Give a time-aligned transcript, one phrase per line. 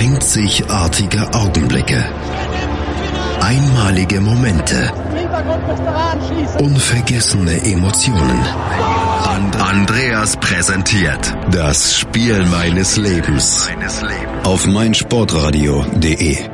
[0.00, 2.02] Einzigartige Augenblicke.
[3.38, 4.90] Einmalige Momente.
[6.58, 8.40] Unvergessene Emotionen.
[9.26, 13.68] And Andreas präsentiert das Spiel meines Lebens
[14.44, 16.48] auf meinsportradio.de.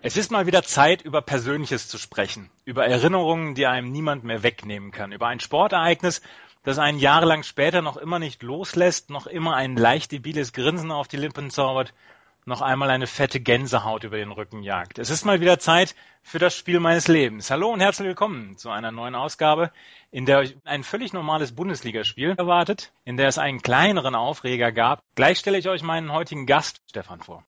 [0.00, 4.42] Es ist mal wieder Zeit, über Persönliches zu sprechen, über Erinnerungen, die einem niemand mehr
[4.42, 6.22] wegnehmen kann, über ein Sportereignis,
[6.64, 11.08] das einen jahrelang später noch immer nicht loslässt, noch immer ein leicht debiles Grinsen auf
[11.08, 11.94] die Lippen zaubert,
[12.44, 14.98] noch einmal eine fette Gänsehaut über den Rücken jagt.
[14.98, 17.50] Es ist mal wieder Zeit für das Spiel meines Lebens.
[17.50, 19.70] Hallo und herzlich willkommen zu einer neuen Ausgabe,
[20.10, 25.02] in der euch ein völlig normales Bundesligaspiel erwartet, in der es einen kleineren Aufreger gab.
[25.14, 27.44] Gleich stelle ich euch meinen heutigen Gast, Stefan, vor.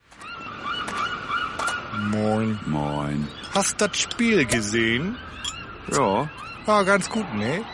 [2.10, 2.58] Moin.
[2.66, 3.26] Moin.
[3.54, 5.16] Hast das Spiel gesehen?
[5.92, 6.28] Ja.
[6.66, 7.64] War ganz gut, ne?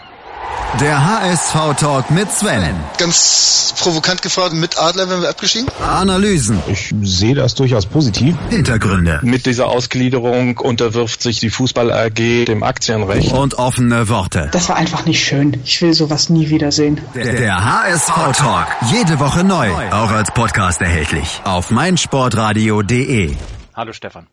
[0.80, 2.74] Der HSV-Talk mit Sven.
[2.98, 5.68] Ganz provokant gefragt, mit Adler werden wir abgestiegen?
[5.80, 8.36] Analysen, Ich sehe das durchaus positiv.
[8.50, 13.32] Hintergründe Mit dieser Ausgliederung unterwirft sich die Fußball AG dem Aktienrecht.
[13.32, 14.48] und offene Worte.
[14.52, 15.60] Das war einfach nicht schön.
[15.64, 17.00] Ich will sowas nie wiedersehen.
[17.14, 18.66] Der, der HSV-Talk.
[18.92, 19.70] Jede Woche neu.
[19.92, 21.40] Auch als Podcast erhältlich.
[21.44, 23.34] Auf meinsportradio.de.
[23.74, 24.26] Hallo Stefan.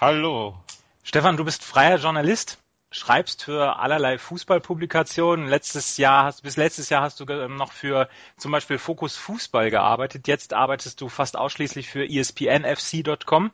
[0.00, 0.54] Hallo.
[1.02, 2.58] Stefan, du bist freier Journalist,
[2.96, 5.46] schreibst für allerlei Fußballpublikationen.
[5.46, 9.70] Letztes Jahr hast, bis letztes Jahr hast du ähm, noch für zum Beispiel Fokus Fußball
[9.70, 10.26] gearbeitet.
[10.28, 13.52] Jetzt arbeitest du fast ausschließlich für ESPNFC.com.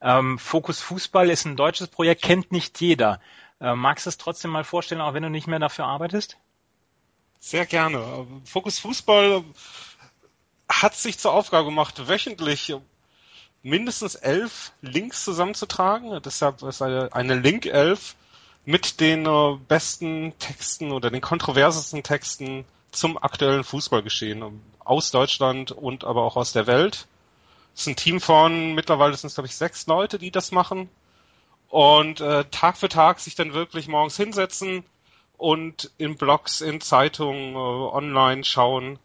[0.00, 3.20] Ähm, Fokus Fußball ist ein deutsches Projekt, kennt nicht jeder.
[3.60, 6.38] Äh, magst du es trotzdem mal vorstellen, auch wenn du nicht mehr dafür arbeitest?
[7.40, 8.26] Sehr gerne.
[8.44, 9.44] Fokus Fußball
[10.68, 12.74] hat sich zur Aufgabe gemacht, wöchentlich
[13.62, 16.20] mindestens elf Links zusammenzutragen.
[16.22, 18.14] Deshalb ist eine, eine Link-Elf
[18.64, 25.72] mit den äh, besten Texten oder den kontroversesten Texten zum aktuellen Fußballgeschehen ähm, aus Deutschland
[25.72, 27.06] und aber auch aus der Welt.
[27.74, 30.88] Es ist ein Team von, mittlerweile sind es glaube ich sechs Leute, die das machen
[31.68, 34.84] und äh, Tag für Tag sich dann wirklich morgens hinsetzen
[35.36, 38.98] und in Blogs, in Zeitungen, äh, online schauen,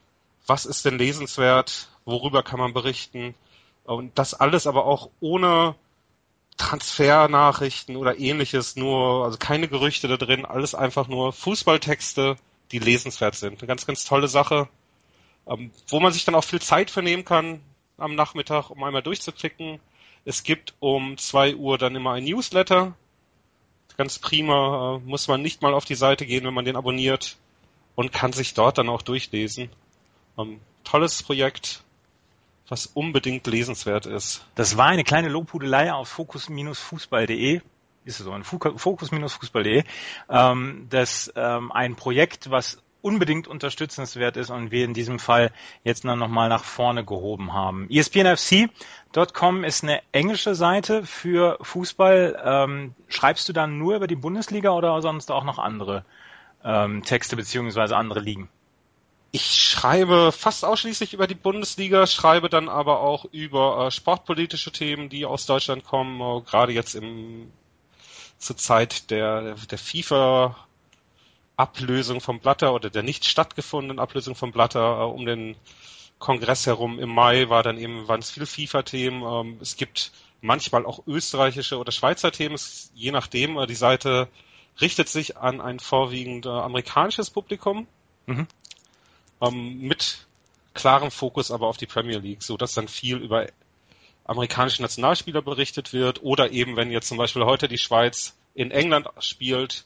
[0.46, 3.36] was ist denn lesenswert, worüber kann man berichten
[3.84, 5.76] und das alles aber auch ohne
[6.60, 12.36] Transfernachrichten oder ähnliches, nur, also keine Gerüchte da drin, alles einfach nur Fußballtexte,
[12.72, 13.60] die lesenswert sind.
[13.60, 14.68] Eine ganz, ganz tolle Sache,
[15.48, 17.62] ähm, wo man sich dann auch viel Zeit vernehmen kann
[17.98, 19.80] am Nachmittag, um einmal durchzuklicken.
[20.26, 22.94] Es gibt um zwei Uhr dann immer ein Newsletter.
[23.96, 27.38] Ganz prima, äh, muss man nicht mal auf die Seite gehen, wenn man den abonniert
[27.96, 29.70] und kann sich dort dann auch durchlesen.
[30.38, 31.84] Ähm, tolles Projekt,
[32.70, 34.46] was unbedingt lesenswert ist.
[34.56, 37.62] Das war eine kleine Lobhudelei auf fokus-fußball.de.
[38.06, 39.84] Ist es so, ein fokus-fußball.de.
[40.30, 45.52] Ähm, das ähm, ein Projekt, was unbedingt unterstützenswert ist und wir in diesem Fall
[45.84, 47.90] jetzt noch mal nach vorne gehoben haben.
[47.90, 52.42] ESPNFC.com ist eine englische Seite für Fußball.
[52.44, 56.04] Ähm, schreibst du dann nur über die Bundesliga oder sonst auch noch andere
[56.64, 58.50] ähm, Texte beziehungsweise andere Ligen?
[59.32, 65.10] Ich schreibe fast ausschließlich über die Bundesliga, schreibe dann aber auch über äh, sportpolitische Themen,
[65.10, 67.52] die aus Deutschland kommen, äh, gerade jetzt im
[68.40, 70.56] zur Zeit der, der FIFA
[71.58, 75.56] Ablösung vom Blatter oder der nicht stattgefundenen Ablösung vom Blatter äh, um den
[76.18, 79.22] Kongress herum im Mai war dann eben waren es viele FIFA-Themen.
[79.24, 83.58] Ähm, es gibt manchmal auch österreichische oder Schweizer Themen, es, je nachdem.
[83.58, 84.28] Äh, die Seite
[84.82, 87.88] richtet sich an ein vorwiegend äh, amerikanisches Publikum
[88.30, 88.48] Mhm.
[89.42, 90.26] Ähm, mit
[90.74, 93.48] klarem Fokus aber auf die Premier League, so dass dann viel über
[94.26, 99.08] amerikanische Nationalspieler berichtet wird oder eben wenn jetzt zum Beispiel heute die Schweiz in England
[99.20, 99.86] spielt,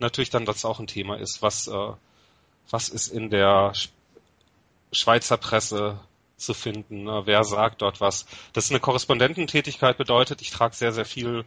[0.00, 1.92] natürlich dann das auch ein Thema ist, was äh,
[2.70, 3.90] was ist in der Sch-
[4.92, 6.00] Schweizer Presse
[6.36, 7.22] zu finden, ne?
[7.26, 8.26] wer sagt dort was.
[8.52, 11.44] Das ist eine Korrespondententätigkeit bedeutet, ich trage sehr sehr viel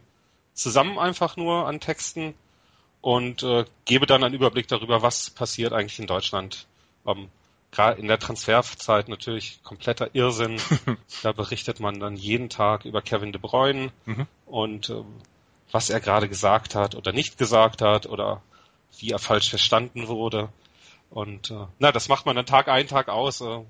[0.54, 2.34] zusammen einfach nur an Texten
[3.00, 6.66] und äh, gebe dann einen Überblick darüber, was passiert eigentlich in Deutschland.
[7.06, 7.28] Ähm,
[7.78, 10.60] Gerade in der Transferzeit natürlich kompletter Irrsinn.
[11.22, 14.26] da berichtet man dann jeden Tag über Kevin De Bruyne Mhm.
[14.46, 15.04] und ähm,
[15.70, 18.42] was er gerade gesagt hat oder nicht gesagt hat oder
[18.98, 20.48] wie er falsch verstanden wurde.
[21.08, 23.42] Und äh, na, das macht man dann Tag ein, Tag aus.
[23.42, 23.60] Äh,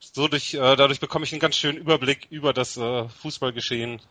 [0.00, 4.02] so durch, äh, dadurch bekomme ich einen ganz schönen Überblick über das äh, Fußballgeschehen.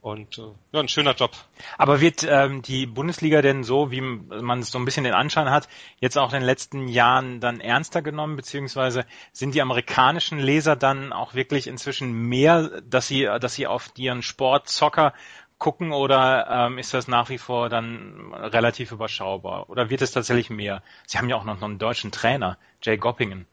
[0.00, 0.42] Und äh,
[0.72, 1.32] ja, ein schöner Job.
[1.76, 5.68] Aber wird ähm, die Bundesliga denn so, wie man so ein bisschen den Anschein hat,
[5.98, 11.12] jetzt auch in den letzten Jahren dann ernster genommen, beziehungsweise sind die amerikanischen Leser dann
[11.12, 15.14] auch wirklich inzwischen mehr, dass sie, dass sie auf ihren Sport, Soccer
[15.58, 19.68] gucken oder ähm, ist das nach wie vor dann relativ überschaubar?
[19.68, 20.82] Oder wird es tatsächlich mehr?
[21.06, 23.46] Sie haben ja auch noch, noch einen deutschen Trainer, Jay Goppingen.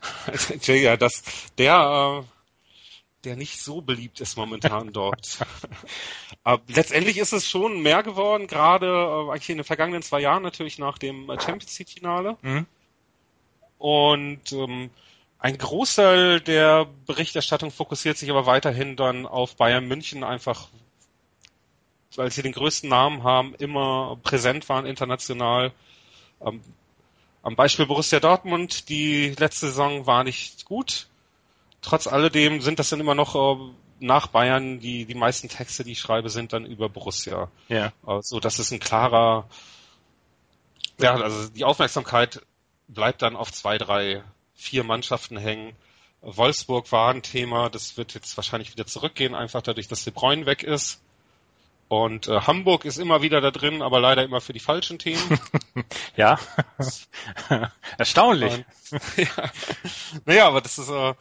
[0.60, 1.22] Jay, ja, das,
[1.56, 2.35] der, äh,
[3.26, 5.38] der nicht so beliebt ist momentan dort.
[6.44, 10.42] Aber letztendlich ist es schon mehr geworden, gerade äh, eigentlich in den vergangenen zwei Jahren
[10.42, 12.36] natürlich nach dem äh, Champions League Finale.
[12.42, 12.66] Mhm.
[13.78, 14.90] Und ähm,
[15.38, 20.68] ein Großteil der Berichterstattung fokussiert sich aber weiterhin dann auf Bayern München, einfach
[22.14, 25.72] weil sie den größten Namen haben, immer präsent waren international.
[26.40, 26.62] Ähm,
[27.42, 31.08] am Beispiel Borussia Dortmund, die letzte Saison war nicht gut.
[31.82, 35.92] Trotz alledem sind das dann immer noch äh, nach Bayern die, die meisten Texte, die
[35.92, 37.50] ich schreibe, sind dann über Borussia.
[37.68, 37.92] Ja.
[38.06, 39.48] Äh, so dass es ein klarer,
[40.98, 42.42] ja, also die Aufmerksamkeit
[42.88, 44.22] bleibt dann auf zwei, drei,
[44.54, 45.74] vier Mannschaften hängen.
[46.22, 50.46] Wolfsburg war ein Thema, das wird jetzt wahrscheinlich wieder zurückgehen, einfach dadurch, dass De Bruyne
[50.46, 51.00] weg ist.
[51.88, 55.40] Und äh, Hamburg ist immer wieder da drin, aber leider immer für die falschen Themen.
[56.16, 56.38] Ja.
[57.98, 58.64] Erstaunlich.
[58.90, 59.50] Und, ja.
[60.24, 61.12] Naja, aber das ist, äh,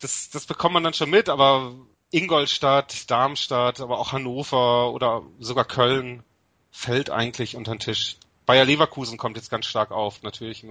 [0.00, 1.72] das, das bekommt man dann schon mit, aber
[2.10, 6.22] Ingolstadt, Darmstadt, aber auch Hannover oder sogar Köln
[6.70, 8.16] fällt eigentlich unter den Tisch.
[8.46, 10.64] Bayer Leverkusen kommt jetzt ganz stark auf, natürlich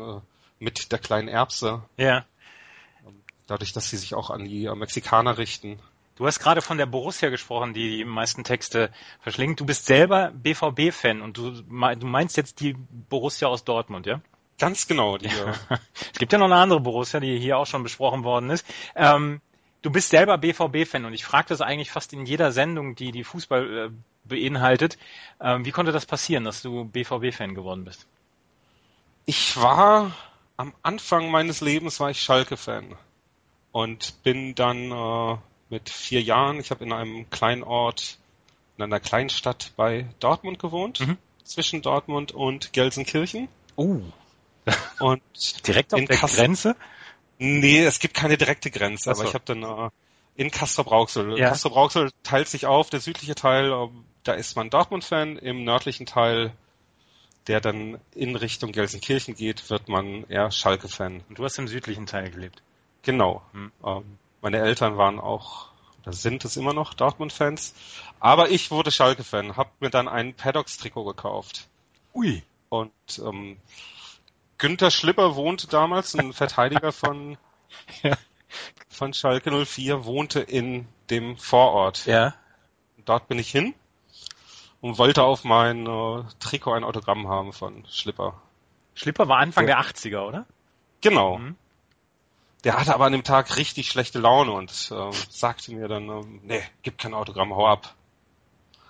[0.59, 2.25] mit der kleinen Erbse, Ja.
[3.45, 5.79] dadurch, dass sie sich auch an die äh, Mexikaner richten.
[6.15, 8.91] Du hast gerade von der Borussia gesprochen, die die meisten Texte
[9.21, 9.59] verschlingt.
[9.59, 14.21] Du bist selber BVB-Fan und du meinst jetzt die Borussia aus Dortmund, ja?
[14.59, 15.53] Ganz genau, die, äh,
[16.13, 18.65] Es gibt ja noch eine andere Borussia, die hier auch schon besprochen worden ist.
[18.95, 19.39] Ähm,
[19.81, 23.23] du bist selber BVB-Fan und ich frage das eigentlich fast in jeder Sendung, die die
[23.23, 23.89] Fußball äh,
[24.23, 24.97] beinhaltet.
[25.39, 28.07] Ähm, wie konnte das passieren, dass du BVB-Fan geworden bist?
[29.25, 30.11] Ich war
[30.57, 32.95] am Anfang meines Lebens war ich Schalke-Fan
[33.71, 35.37] und bin dann äh,
[35.69, 38.17] mit vier Jahren, ich habe in einem kleinen Ort,
[38.77, 41.17] in einer kleinen Stadt bei Dortmund gewohnt, Mhm.
[41.43, 43.49] zwischen Dortmund und Gelsenkirchen.
[43.75, 43.99] Oh,
[44.99, 45.21] Und
[45.67, 46.37] direkt auf In der Kassel.
[46.45, 46.75] Grenze?
[47.39, 49.21] nee, es gibt keine direkte Grenze, Ach so.
[49.21, 49.89] aber ich habe dann äh,
[50.35, 51.37] in Castrop-Rauxel.
[51.37, 51.49] Ja.
[51.49, 53.87] Castrop-Rauxel teilt sich auf, der südliche Teil, äh,
[54.23, 56.53] da ist man Dortmund-Fan, im nördlichen Teil,
[57.47, 61.23] der dann in Richtung Gelsenkirchen geht, wird man eher Schalke-Fan.
[61.29, 62.61] Und du hast im südlichen Teil gelebt.
[63.03, 63.41] Genau.
[63.53, 63.71] Hm.
[63.85, 65.67] Ähm, meine Eltern waren auch,
[66.01, 67.73] oder sind es immer noch, Dortmund-Fans.
[68.19, 71.67] Aber ich wurde Schalke-Fan, hab mir dann ein Paddocks-Trikot gekauft.
[72.13, 72.43] Ui.
[72.69, 73.57] Und ähm,
[74.57, 77.37] Günther Schlipper wohnte damals, ein Verteidiger von,
[78.03, 78.17] Ja.
[78.89, 82.05] von Schalke 04, wohnte in dem Vorort.
[82.05, 82.33] Ja.
[83.05, 83.73] Dort bin ich hin
[84.81, 88.41] und wollte auf mein äh, Trikot ein Autogramm haben von Schlipper.
[88.95, 89.81] Schlipper war Anfang Ja.
[89.81, 90.45] der 80er, oder?
[91.01, 91.37] Genau.
[91.37, 91.55] Mhm.
[92.63, 96.41] Der hatte aber an dem Tag richtig schlechte Laune und ähm, sagte mir dann, ähm,
[96.43, 97.93] nee, gib kein Autogramm, hau ab.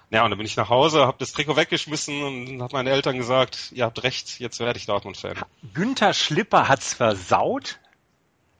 [0.09, 3.17] Ja, und dann bin ich nach Hause, hab das Trikot weggeschmissen und hab meinen Eltern
[3.17, 5.35] gesagt, ihr habt recht, jetzt werde ich Dortmund-Fan.
[5.73, 7.79] Günther Schlipper hat's versaut?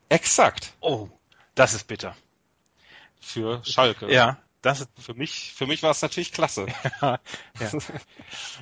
[0.10, 0.74] Exakt.
[0.82, 1.08] Oh,
[1.56, 2.16] das ist bitter.
[3.20, 4.12] Für Schalke.
[4.12, 6.66] Ja, das ist, Für mich, für mich war es natürlich klasse.
[7.02, 7.20] ja.
[7.72, 7.82] Und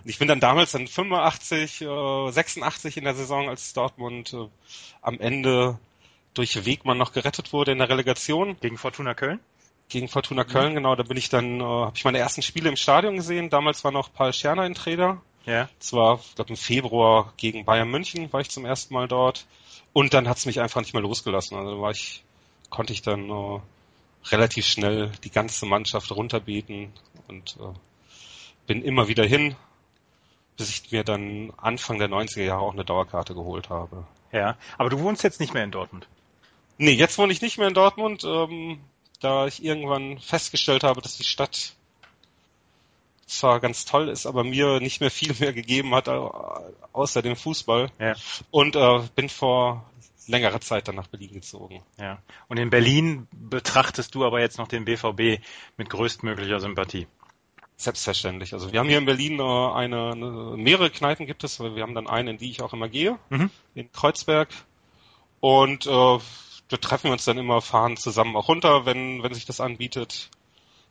[0.04, 4.48] ich bin dann damals dann 85, äh, 86 in der Saison, als Dortmund äh,
[5.02, 5.80] am Ende
[6.36, 8.58] durch Wegmann noch gerettet wurde in der Relegation.
[8.60, 9.40] Gegen Fortuna Köln?
[9.90, 12.76] Gegen Fortuna Köln, genau, da bin ich dann, äh, habe ich meine ersten Spiele im
[12.76, 13.50] Stadion gesehen.
[13.50, 15.22] Damals war noch Paul Scherner ein Trainer.
[15.46, 15.70] Ja.
[15.80, 19.46] Das war, ich glaube, im Februar gegen Bayern München war ich zum ersten Mal dort.
[19.94, 21.58] Und dann hat's mich einfach nicht mehr losgelassen.
[21.58, 22.24] Also da war ich,
[22.70, 23.60] konnte ich dann äh,
[24.26, 26.92] relativ schnell die ganze Mannschaft runterbeten
[27.28, 27.74] und äh,
[28.68, 29.56] bin immer wieder hin,
[30.58, 34.06] bis ich mir dann Anfang der 90er Jahre auch eine Dauerkarte geholt habe.
[34.32, 34.58] Ja.
[34.78, 36.08] Aber du wohnst jetzt nicht mehr in Dortmund.
[36.78, 38.80] Nee, jetzt wohne ich nicht mehr in Dortmund, ähm,
[39.26, 41.74] da ich irgendwann festgestellt habe, dass die Stadt
[43.28, 46.62] zwar ganz toll ist, aber mir nicht mehr viel mehr gegeben hat, au-
[46.94, 47.90] außer dem Fußball.
[48.00, 48.14] Ja.
[48.52, 49.84] Und äh, bin vor
[50.28, 51.82] längerer Zeit dann nach Berlin gezogen.
[52.00, 52.20] Ja.
[52.48, 55.44] Und in Berlin betrachtest du aber jetzt noch den BVB
[55.78, 57.08] mit größtmöglicher Sympathie.
[57.78, 58.54] Selbstverständlich.
[58.54, 61.84] Also wir haben hier in Berlin äh, eine, eine, mehrere Kneipen gibt es, aber wir
[61.84, 63.50] haben dann eine, in die ich auch immer gehe, Mhm.
[63.74, 64.50] in Kreuzberg.
[65.42, 66.20] Und äh,
[66.70, 70.30] da treffen wir uns dann immer, fahren zusammen auch runter, wenn, wenn sich das anbietet.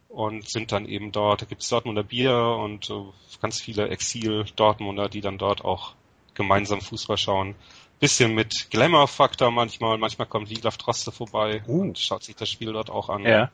[0.09, 3.03] Und sind dann eben dort, da gibt's Dortmunder Bier und äh,
[3.43, 5.95] ganz viele Exil-Dortmunder, die dann dort auch
[6.35, 7.57] gemeinsam Fußball schauen.
[7.99, 11.81] Bisschen mit Glamour-Faktor manchmal, manchmal kommt Wiglaf Droste vorbei Uh.
[11.81, 13.25] und schaut sich das Spiel dort auch an.
[13.25, 13.51] Ja.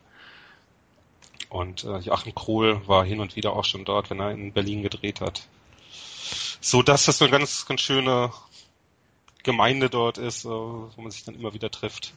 [1.49, 4.83] Und äh, Joachim Krohl war hin und wieder auch schon dort, wenn er in Berlin
[4.83, 5.49] gedreht hat.
[6.61, 8.33] So dass das so eine ganz, ganz schöne
[9.43, 12.15] Gemeinde dort ist, äh, wo man sich dann immer wieder trifft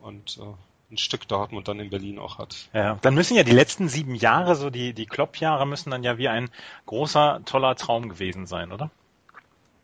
[0.00, 2.68] und äh, ein Stück Dortmund dann in Berlin auch hat.
[2.72, 2.98] Ja.
[3.02, 6.28] Dann müssen ja die letzten sieben Jahre, so die, die Klopp-Jahre müssen dann ja wie
[6.28, 6.50] ein
[6.86, 8.90] großer, toller Traum gewesen sein, oder?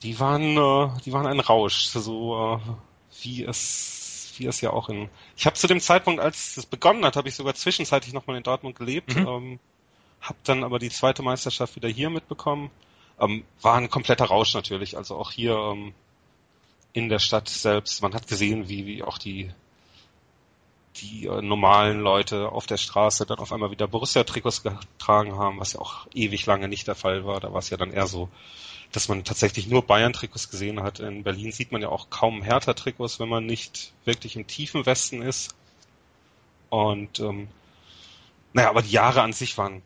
[0.03, 4.05] Die waren, äh, die waren ein Rausch, so äh, wie es
[4.35, 5.09] 2004 ist ja auch in.
[5.37, 8.43] Ich habe zu dem Zeitpunkt, als es begonnen hat, habe ich sogar zwischenzeitlich nochmal in
[8.43, 9.15] Dortmund gelebt.
[9.15, 9.27] Mhm.
[9.27, 9.61] Ähm,
[10.21, 12.71] habe dann aber die zweite Meisterschaft wieder hier mitbekommen.
[13.21, 14.97] Ähm, war ein kompletter Rausch natürlich.
[14.97, 15.95] Also auch hier ähm,
[16.95, 18.01] in der Stadt selbst.
[18.01, 19.53] Man hat gesehen, wie, wie auch die
[20.97, 25.73] die äh, normalen Leute auf der Straße dann auf einmal wieder Borussia-Trikots getragen haben, was
[25.73, 27.41] ja auch ewig lange nicht der Fall war.
[27.41, 28.29] Da war es ja dann eher so,
[28.93, 31.01] dass man tatsächlich nur Bayern-Trikots gesehen hat.
[31.01, 35.23] In Berlin sieht man ja auch kaum Hertha-Trikots, wenn man nicht wirklich im tiefen Westen
[35.23, 35.55] ist.
[36.71, 37.49] Und ähm,
[38.53, 39.83] naja, aber die Jahre an sich waren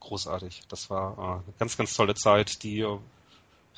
[0.00, 0.62] großartig.
[0.68, 2.98] Das war äh, eine ganz, ganz tolle Zeit, die äh,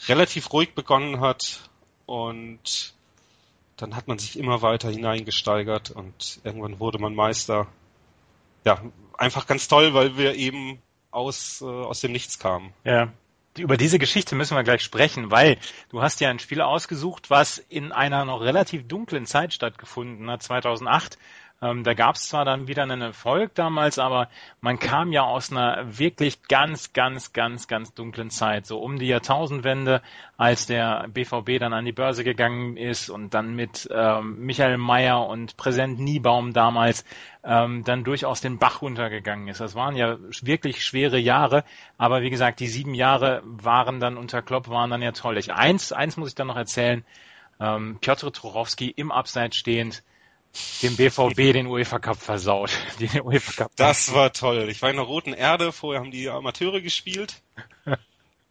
[0.08, 1.68] relativ ruhig begonnen hat
[2.10, 2.92] und
[3.76, 7.68] dann hat man sich immer weiter hineingesteigert und irgendwann wurde man Meister.
[8.64, 8.82] Ja,
[9.16, 12.72] einfach ganz toll, weil wir eben aus, äh, aus dem Nichts kamen.
[12.82, 13.12] Ja.
[13.56, 15.56] Über diese Geschichte müssen wir gleich sprechen, weil
[15.90, 20.42] du hast ja ein Spiel ausgesucht, was in einer noch relativ dunklen Zeit stattgefunden hat,
[20.42, 21.16] 2008.
[21.62, 24.28] Ähm, da gab es zwar dann wieder einen Erfolg damals, aber
[24.62, 29.08] man kam ja aus einer wirklich ganz, ganz, ganz, ganz dunklen Zeit, so um die
[29.08, 30.00] Jahrtausendwende,
[30.38, 35.26] als der BVB dann an die Börse gegangen ist und dann mit ähm, Michael Mayer
[35.26, 37.04] und Präsident Niebaum damals
[37.44, 39.60] ähm, dann durchaus den Bach runtergegangen ist.
[39.60, 41.64] Das waren ja wirklich schwere Jahre,
[41.98, 45.36] aber wie gesagt, die sieben Jahre waren dann unter Klopp, waren dann ja toll.
[45.36, 47.04] Ich, eins, eins muss ich dann noch erzählen.
[47.60, 50.02] Ähm, Piotr Turowski im Abseits stehend,
[50.82, 52.70] dem BVB den UEFA Cup versaut.
[52.98, 54.68] Den UEFA Cup das war toll.
[54.68, 57.40] Ich war in der Roten Erde, vorher haben die Amateure gespielt.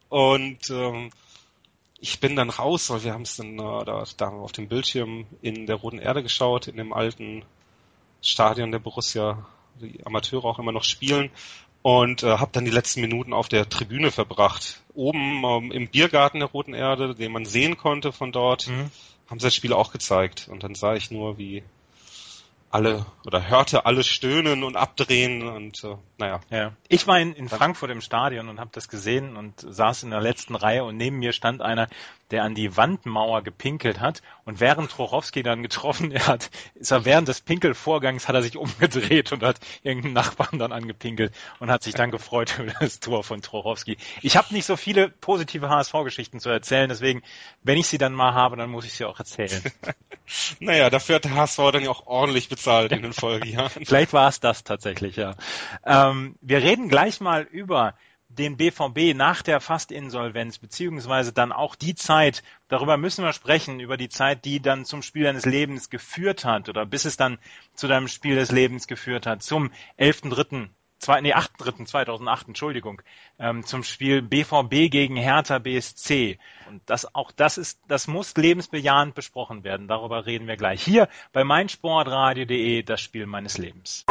[0.08, 1.10] und ähm,
[2.00, 5.26] ich bin dann raus, weil wir haben es dann äh, da, da auf dem Bildschirm
[5.42, 7.44] in der Roten Erde geschaut, in dem alten
[8.22, 9.46] Stadion der Borussia,
[9.80, 11.30] die Amateure auch immer noch spielen
[11.82, 14.82] und äh, habe dann die letzten Minuten auf der Tribüne verbracht.
[14.94, 18.90] Oben ähm, im Biergarten der Roten Erde, den man sehen konnte von dort, mhm.
[19.28, 20.48] haben sie das Spiel auch gezeigt.
[20.50, 21.62] Und dann sah ich nur, wie
[22.70, 26.40] alle oder hörte alle stöhnen und abdrehen und äh, naja.
[26.50, 26.72] Ja.
[26.88, 30.20] Ich war in, in Frankfurt im Stadion und habe das gesehen und saß in der
[30.20, 31.88] letzten Reihe und neben mir stand einer,
[32.30, 37.04] der an die Wandmauer gepinkelt hat und während Trochowski dann getroffen er hat, ist er
[37.04, 41.82] während des Pinkelvorgangs hat er sich umgedreht und hat irgendeinen Nachbarn dann angepinkelt und hat
[41.82, 43.96] sich dann gefreut über das Tor von Trochowski.
[44.22, 47.22] Ich habe nicht so viele positive HSV-Geschichten zu erzählen, deswegen,
[47.62, 49.62] wenn ich sie dann mal habe, dann muss ich sie auch erzählen.
[50.60, 53.70] naja, dafür hat der HSV dann ja auch ordentlich bezahlt in den Folgejahren.
[53.84, 55.34] Vielleicht war es das tatsächlich, ja.
[55.84, 57.94] Ähm, wir reden gleich mal über
[58.30, 63.96] den BVB nach der Fastinsolvenz, beziehungsweise dann auch die Zeit, darüber müssen wir sprechen, über
[63.96, 67.38] die Zeit, die dann zum Spiel deines Lebens geführt hat oder bis es dann
[67.74, 70.68] zu deinem Spiel des Lebens geführt hat, zum 11.3
[71.00, 73.02] zwei, nee, 8.3.2008, Entschuldigung,
[73.38, 76.38] ähm, zum Spiel BVB gegen Hertha BSC.
[76.68, 79.88] Und das, auch das ist, das muss lebensbejahend besprochen werden.
[79.88, 80.82] Darüber reden wir gleich.
[80.82, 84.04] Hier bei meinsportradio.de, das Spiel meines Lebens.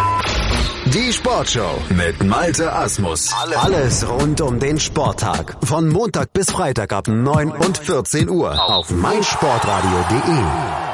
[0.94, 3.32] Die Sportshow mit Malte Asmus.
[3.56, 5.56] Alles rund um den Sporttag.
[5.64, 10.89] Von Montag bis Freitag ab 9 und 14 Uhr auf meinsportradio.de.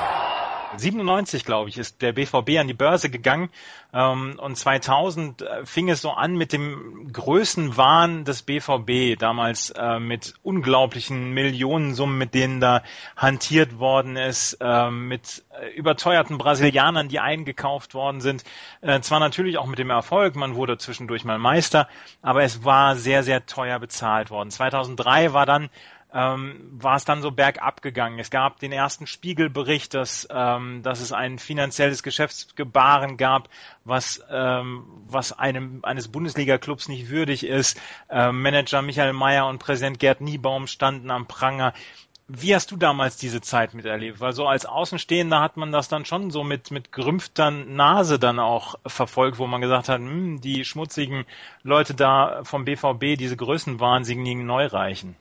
[0.77, 3.50] 97, glaube ich, ist der BVB an die Börse gegangen
[3.94, 10.00] ähm, und 2000 äh, fing es so an mit dem Größenwahn des BVB, damals äh,
[10.00, 12.84] mit unglaublichen Millionensummen, mit denen da
[13.15, 15.44] hantiert worden ist, äh, mit
[15.75, 18.44] überteuerten Brasilianern, die eingekauft worden sind.
[18.82, 21.88] Äh, zwar natürlich auch mit dem Erfolg, man wurde zwischendurch mal Meister,
[22.22, 24.51] aber es war sehr, sehr teuer bezahlt worden.
[24.51, 25.70] 2003 war dann
[26.15, 28.19] ähm, war es dann so bergab gegangen.
[28.19, 33.50] Es gab den ersten Spiegelbericht, dass, ähm, dass es ein finanzielles Geschäftsgebaren gab,
[33.84, 37.77] was, ähm, was einem, eines Bundesliga-Clubs nicht würdig ist.
[38.10, 41.74] Ähm, Manager Michael Mayer und Präsident Gerd Niebaum standen am Pranger.
[42.29, 44.22] Wie hast du damals diese Zeit miterlebt?
[44.22, 48.39] Weil so als Außenstehender hat man das dann schon so mit, mit gerümpfter Nase dann
[48.39, 51.25] auch verfolgt, wo man gesagt hat, hm, die schmutzigen
[51.62, 55.17] Leute da vom BVB, diese größenwahnsinnigen Neureichen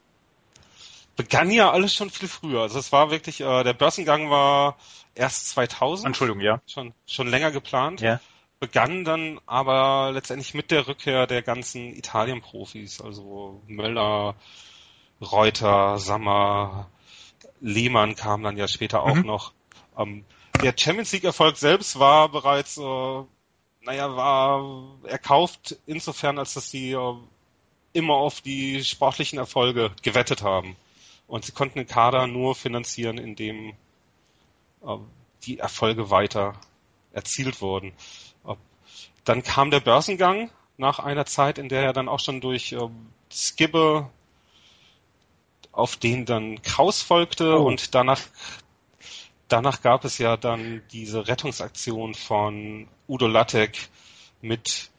[1.17, 2.63] begann ja alles schon viel früher.
[2.63, 4.77] Also es war wirklich, äh, der Börsengang war
[5.15, 6.07] erst 2000.
[6.07, 6.61] Entschuldigung, ja.
[6.67, 8.01] Schon, schon länger geplant.
[8.01, 8.21] Ja.
[8.61, 14.37] Begann dann aber letztendlich mit der Rückkehr der ganzen Italien-Profis, also Möller,
[15.21, 16.89] Reuter, Sammer,
[17.61, 19.27] Lehmann kam dann ja später auch mhm.
[19.27, 19.53] noch.
[19.99, 20.25] Ähm,
[20.63, 23.23] der Champions League-Erfolg selbst war bereits, äh,
[23.83, 27.15] naja, war erkauft insofern, als dass sie äh,
[27.93, 30.77] immer auf die sportlichen Erfolge gewettet haben.
[31.27, 33.75] Und sie konnten den Kader nur finanzieren, indem
[34.83, 34.97] äh,
[35.45, 36.55] die Erfolge weiter
[37.13, 37.93] erzielt wurden.
[39.25, 42.89] Dann kam der Börsengang nach einer Zeit, in der er dann auch schon durch äh,
[43.33, 44.11] Skibbe
[45.73, 47.65] auf den dann Kraus folgte oh.
[47.65, 48.21] und danach
[49.49, 53.89] danach gab es ja dann diese Rettungsaktion von Udo Lattek
[54.41, 54.91] mit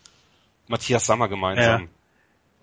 [0.67, 1.89] Matthias Sammer gemeinsam.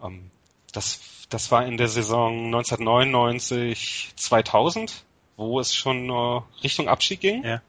[0.01, 0.07] Ja.
[0.07, 0.31] Ähm,
[0.73, 5.05] das, das war in der Saison 1999, 2000,
[5.37, 7.43] wo es schon äh, Richtung Abstieg ging.
[7.43, 7.63] Ja.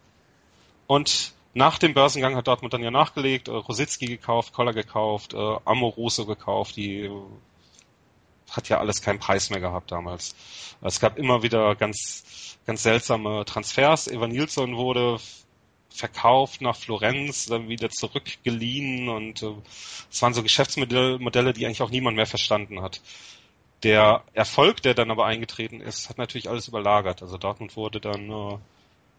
[0.88, 5.55] Und nach dem Börsengang hat Dortmund dann ja nachgelegt, äh, Rositzky gekauft, Koller gekauft, äh,
[5.63, 7.10] Amoroso gekauft, die
[8.50, 10.36] hat ja alles keinen Preis mehr gehabt damals.
[10.82, 14.08] Es gab immer wieder ganz, ganz seltsame Transfers.
[14.08, 15.20] Evan Nilsson wurde
[15.89, 19.43] verkauft nach Florenz, dann wieder zurückgeliehen und
[20.12, 23.01] es waren so Geschäftsmodelle, die eigentlich auch niemand mehr verstanden hat.
[23.84, 27.22] Der Erfolg, der dann aber eingetreten ist, hat natürlich alles überlagert.
[27.22, 28.58] Also Dortmund wurde dann äh,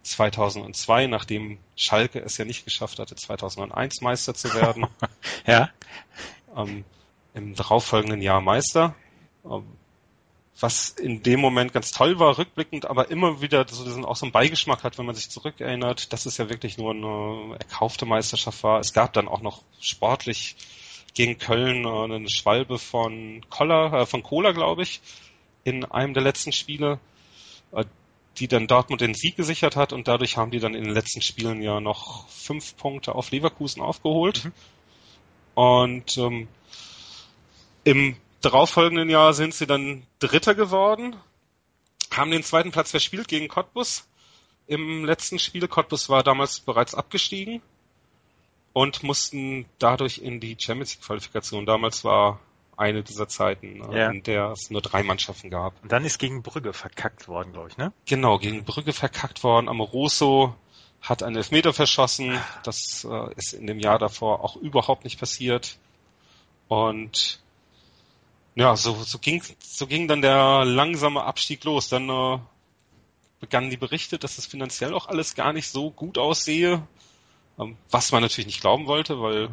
[0.03, 4.87] 2002, nachdem Schalke es ja nicht geschafft hatte, 2001 Meister zu werden.
[5.47, 5.71] ja.
[6.57, 6.85] Ähm,
[7.35, 8.95] Im darauffolgenden Jahr Meister.
[9.45, 9.65] Ähm,
[10.61, 14.25] was in dem Moment ganz toll war, rückblickend, aber immer wieder so diesen, auch so
[14.25, 18.63] einen Beigeschmack hat, wenn man sich zurückerinnert, dass es ja wirklich nur eine erkaufte Meisterschaft
[18.63, 18.79] war.
[18.79, 20.57] Es gab dann auch noch sportlich
[21.15, 25.01] gegen Köln äh, eine Schwalbe von Koller, äh, von Kohler, glaube ich,
[25.63, 26.99] in einem der letzten Spiele,
[27.73, 27.85] äh,
[28.37, 31.23] die dann Dortmund den Sieg gesichert hat und dadurch haben die dann in den letzten
[31.23, 34.45] Spielen ja noch fünf Punkte auf Leverkusen aufgeholt.
[34.45, 34.53] Mhm.
[35.55, 36.49] Und ähm,
[37.85, 41.17] im darauffolgenden Jahr sind sie dann Dritter geworden,
[42.11, 44.09] haben den zweiten Platz verspielt gegen Cottbus
[44.67, 45.69] im letzten Spiel.
[45.69, 47.63] Cottbus war damals bereits abgestiegen
[48.75, 51.65] und mussten dadurch in die Champions League Qualifikation.
[51.65, 52.41] Damals war
[52.77, 54.11] eine dieser Zeiten, ne, ja.
[54.11, 55.81] in der es nur drei Mannschaften gab.
[55.83, 57.93] Und dann ist gegen Brügge verkackt worden, glaube ich, ne?
[58.05, 59.69] Genau, gegen Brügge verkackt worden.
[59.69, 60.55] Amoroso
[61.01, 62.37] hat einen Elfmeter verschossen.
[62.65, 65.79] Das äh, ist in dem Jahr davor auch überhaupt nicht passiert.
[66.67, 67.41] Und
[68.57, 71.89] ja, so, so, ging, so ging dann der langsame Abstieg los.
[71.89, 72.39] Dann äh,
[73.39, 76.83] begannen die Berichte, dass es finanziell auch alles gar nicht so gut aussehe,
[77.91, 79.51] was man natürlich nicht glauben wollte, weil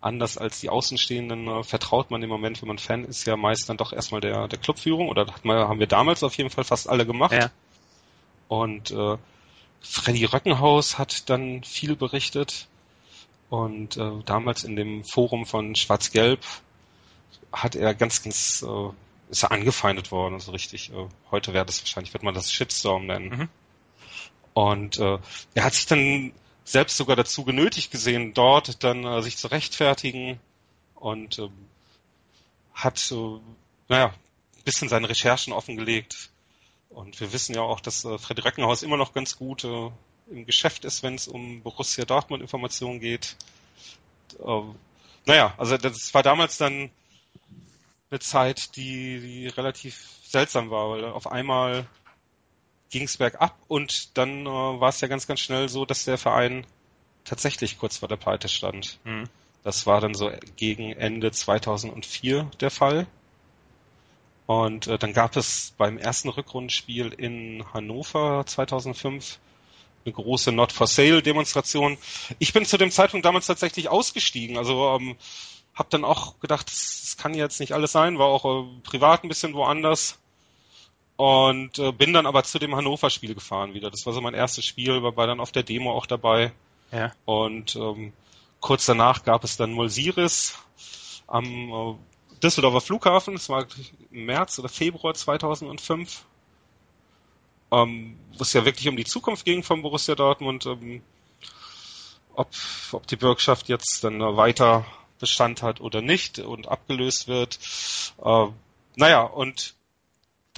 [0.00, 3.68] anders als die Außenstehenden äh, vertraut man im Moment, wenn man Fan ist, ja meist
[3.68, 6.64] dann doch erstmal der, der Clubführung oder hat man, haben wir damals auf jeden Fall
[6.64, 7.32] fast alle gemacht.
[7.32, 7.50] Ja.
[8.46, 9.16] Und äh,
[9.80, 12.68] Freddy Röckenhaus hat dann viel berichtet
[13.50, 16.44] und äh, damals in dem Forum von Schwarz-Gelb
[17.52, 18.90] hat er ganz, ganz, äh,
[19.30, 20.92] ist er angefeindet worden, so richtig.
[20.92, 23.28] Äh, heute wäre das wahrscheinlich, wird man das Shitstorm nennen.
[23.28, 23.48] Mhm.
[24.54, 25.18] Und äh,
[25.54, 26.32] er hat sich dann
[26.68, 30.38] selbst sogar dazu genötigt gesehen, dort dann äh, sich zu rechtfertigen
[30.94, 31.48] und äh,
[32.74, 33.38] hat, äh,
[33.88, 34.08] naja,
[34.56, 36.30] ein bisschen seine Recherchen offengelegt.
[36.90, 39.90] Und wir wissen ja auch, dass äh, Freddy Reckenhaus immer noch ganz gut äh,
[40.30, 43.36] im Geschäft ist, wenn es um Borussia Dortmund Informationen geht.
[44.38, 44.62] Äh,
[45.24, 46.90] naja, also das war damals dann
[48.10, 51.86] eine Zeit, die, die relativ seltsam war, weil auf einmal
[52.90, 56.18] ging es bergab und dann äh, war es ja ganz, ganz schnell so, dass der
[56.18, 56.66] Verein
[57.24, 58.98] tatsächlich kurz vor der Pleite stand.
[59.04, 59.24] Mhm.
[59.64, 63.06] Das war dann so gegen Ende 2004 der Fall.
[64.46, 69.38] Und äh, dann gab es beim ersten Rückrundenspiel in Hannover 2005
[70.06, 71.98] eine große Not for Sale Demonstration.
[72.38, 74.56] Ich bin zu dem Zeitpunkt damals tatsächlich ausgestiegen.
[74.56, 75.16] Also ähm,
[75.74, 79.22] hab dann auch gedacht, das, das kann jetzt nicht alles sein, war auch äh, privat
[79.22, 80.18] ein bisschen woanders.
[81.18, 83.90] Und äh, bin dann aber zu dem Hannover-Spiel gefahren wieder.
[83.90, 86.52] Das war so mein erstes Spiel, war, war dann auf der Demo auch dabei.
[86.92, 87.12] Ja.
[87.24, 88.12] Und ähm,
[88.60, 90.56] kurz danach gab es dann Molsiris
[91.26, 91.94] am äh,
[92.40, 93.34] Düsseldorfer Flughafen.
[93.34, 93.66] Das war
[94.12, 96.24] im März oder Februar 2005.
[97.72, 100.66] Ähm, wo es ja wirklich um die Zukunft ging von Borussia Dortmund.
[100.66, 101.02] Ähm,
[102.32, 102.48] ob,
[102.92, 104.86] ob die Bürgschaft jetzt dann weiter
[105.18, 107.58] Bestand hat oder nicht und abgelöst wird.
[108.24, 108.46] Äh,
[108.94, 109.74] naja, und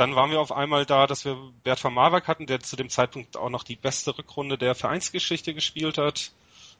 [0.00, 2.88] dann waren wir auf einmal da, dass wir Bert van Marwijk hatten, der zu dem
[2.88, 6.32] Zeitpunkt auch noch die beste Rückrunde der Vereinsgeschichte gespielt hat.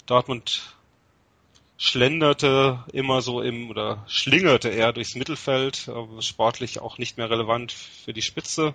[0.06, 0.74] Dortmund
[1.76, 8.14] schlenderte immer so im oder schlingerte er durchs Mittelfeld, sportlich auch nicht mehr relevant für
[8.14, 8.74] die Spitze.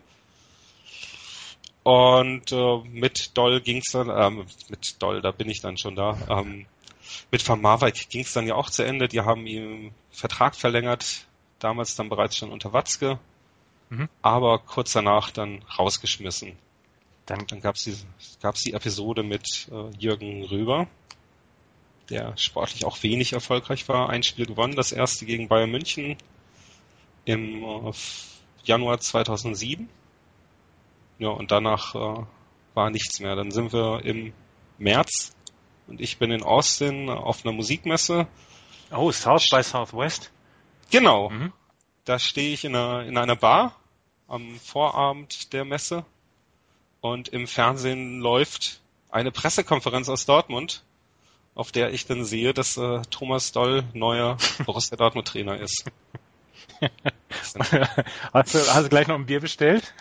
[1.81, 6.19] Und äh, mit Doll ging's dann, äh, mit Doll, da bin ich dann schon da.
[6.29, 6.67] Ähm,
[7.31, 9.08] mit Van Marwijk ging es dann ja auch zu Ende.
[9.08, 11.25] Die haben ihm Vertrag verlängert,
[11.58, 13.19] damals dann bereits schon unter Watzke,
[13.89, 14.09] mhm.
[14.21, 16.57] aber kurz danach dann rausgeschmissen.
[17.25, 17.95] Dann, dann gab es die,
[18.41, 20.87] gab's die Episode mit äh, Jürgen Röber,
[22.09, 24.09] der sportlich auch wenig erfolgreich war.
[24.09, 26.17] Ein Spiel gewonnen, das erste gegen Bayern München
[27.25, 27.91] im äh,
[28.63, 29.89] Januar 2007.
[31.17, 32.25] Ja, und danach äh,
[32.75, 33.35] war nichts mehr.
[33.35, 34.33] Dann sind wir im
[34.77, 35.35] März
[35.87, 38.27] und ich bin in Austin auf einer Musikmesse.
[38.91, 40.31] Oh, South by Southwest?
[40.91, 41.29] Genau.
[41.29, 41.53] Mhm.
[42.05, 43.75] Da stehe ich in einer, in einer Bar
[44.27, 46.05] am Vorabend der Messe
[47.01, 50.83] und im Fernsehen läuft eine Pressekonferenz aus Dortmund,
[51.55, 55.85] auf der ich dann sehe, dass äh, Thomas Doll neuer Borussia Dortmund Trainer ist.
[58.33, 59.93] hast, du, hast du gleich noch ein Bier bestellt?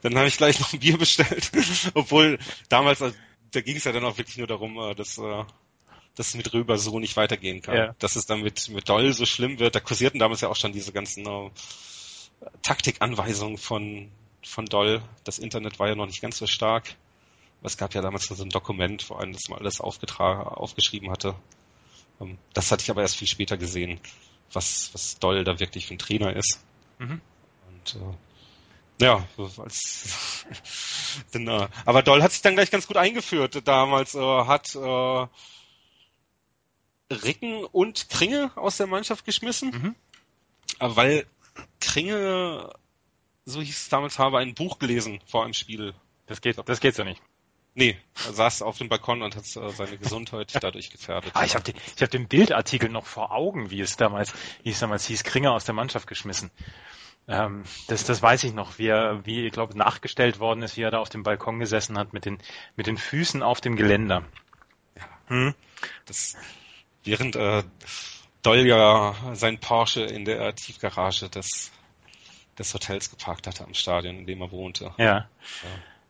[0.00, 1.52] Dann habe ich gleich noch ein Bier bestellt,
[1.94, 3.16] obwohl damals, also,
[3.52, 5.44] da ging es ja dann auch wirklich nur darum, äh, dass äh,
[6.14, 7.76] dass es mit Röber so nicht weitergehen kann.
[7.76, 7.94] Ja.
[7.98, 9.74] Dass es dann mit, mit Doll so schlimm wird.
[9.74, 11.50] Da kursierten damals ja auch schon diese ganzen äh,
[12.62, 14.10] Taktikanweisungen von,
[14.44, 15.02] von Doll.
[15.24, 16.94] Das Internet war ja noch nicht ganz so stark.
[17.62, 21.34] Es gab ja damals so ein Dokument, wo einem das mal alles aufgetragen, aufgeschrieben hatte.
[22.20, 24.00] Ähm, das hatte ich aber erst viel später gesehen,
[24.52, 26.60] was, was Doll da wirklich für ein Trainer ist.
[26.98, 27.20] Mhm.
[27.68, 29.26] Und äh, ja,
[29.58, 30.44] als
[31.32, 33.66] dann, äh, aber Doll hat sich dann gleich ganz gut eingeführt.
[33.66, 35.26] Damals äh, hat äh,
[37.12, 39.94] Ricken und Kringe aus der Mannschaft geschmissen, mhm.
[40.78, 41.26] aber weil
[41.80, 42.72] Kringe,
[43.44, 45.94] so hieß es damals, habe ein Buch gelesen vor einem Spiel.
[46.26, 47.20] Das geht, das geht so nicht.
[47.74, 47.96] Nee,
[48.26, 51.30] er saß auf dem Balkon und hat äh, seine Gesundheit dadurch gefährdet.
[51.34, 54.70] Ah, ich habe den, ich hab den Bildartikel noch vor Augen, wie es damals, wie
[54.70, 56.50] es damals hieß, Kringer aus der Mannschaft geschmissen.
[57.28, 60.82] Ähm, das, das weiß ich noch, wie er, wie, ich glaube, nachgestellt worden ist, wie
[60.82, 62.38] er da auf dem Balkon gesessen hat mit den,
[62.76, 64.24] mit den Füßen auf dem Geländer.
[64.96, 65.08] Ja.
[65.28, 65.54] Hm?
[66.04, 66.36] Das,
[67.04, 67.62] während äh,
[68.42, 71.70] Doll ja sein Porsche in der Tiefgarage des,
[72.58, 74.92] des Hotels geparkt hatte am Stadion, in dem er wohnte.
[74.98, 75.04] Ja.
[75.04, 75.28] ja.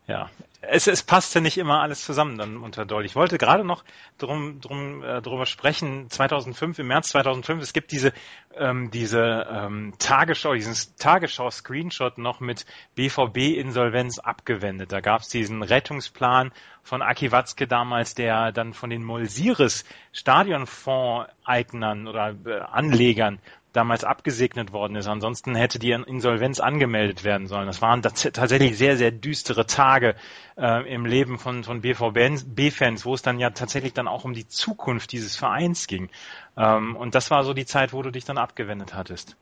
[0.07, 0.29] Ja,
[0.61, 3.05] es, es passte nicht immer alles zusammen dann unter Doll.
[3.05, 3.83] Ich wollte gerade noch
[4.17, 6.09] drum, drum, äh, drüber sprechen.
[6.09, 8.13] 2005, im März 2005, es gibt diese,
[8.55, 14.91] ähm, diese ähm, Tagesschau, diesen Tagesschau-Screenshot noch mit BVB-Insolvenz abgewendet.
[14.91, 22.07] Da gab es diesen Rettungsplan von Aki Watzke damals, der dann von den Molsires Stadionfonds-Eignern
[22.07, 23.39] oder äh, Anlegern
[23.73, 25.07] damals abgesegnet worden ist.
[25.07, 27.67] Ansonsten hätte die Insolvenz angemeldet werden sollen.
[27.67, 30.15] Das waren tatsächlich sehr, sehr düstere Tage
[30.57, 34.47] äh, im Leben von, von BVB-Fans, wo es dann ja tatsächlich dann auch um die
[34.47, 36.09] Zukunft dieses Vereins ging.
[36.55, 39.35] Ähm, und das war so die Zeit, wo du dich dann abgewendet hattest.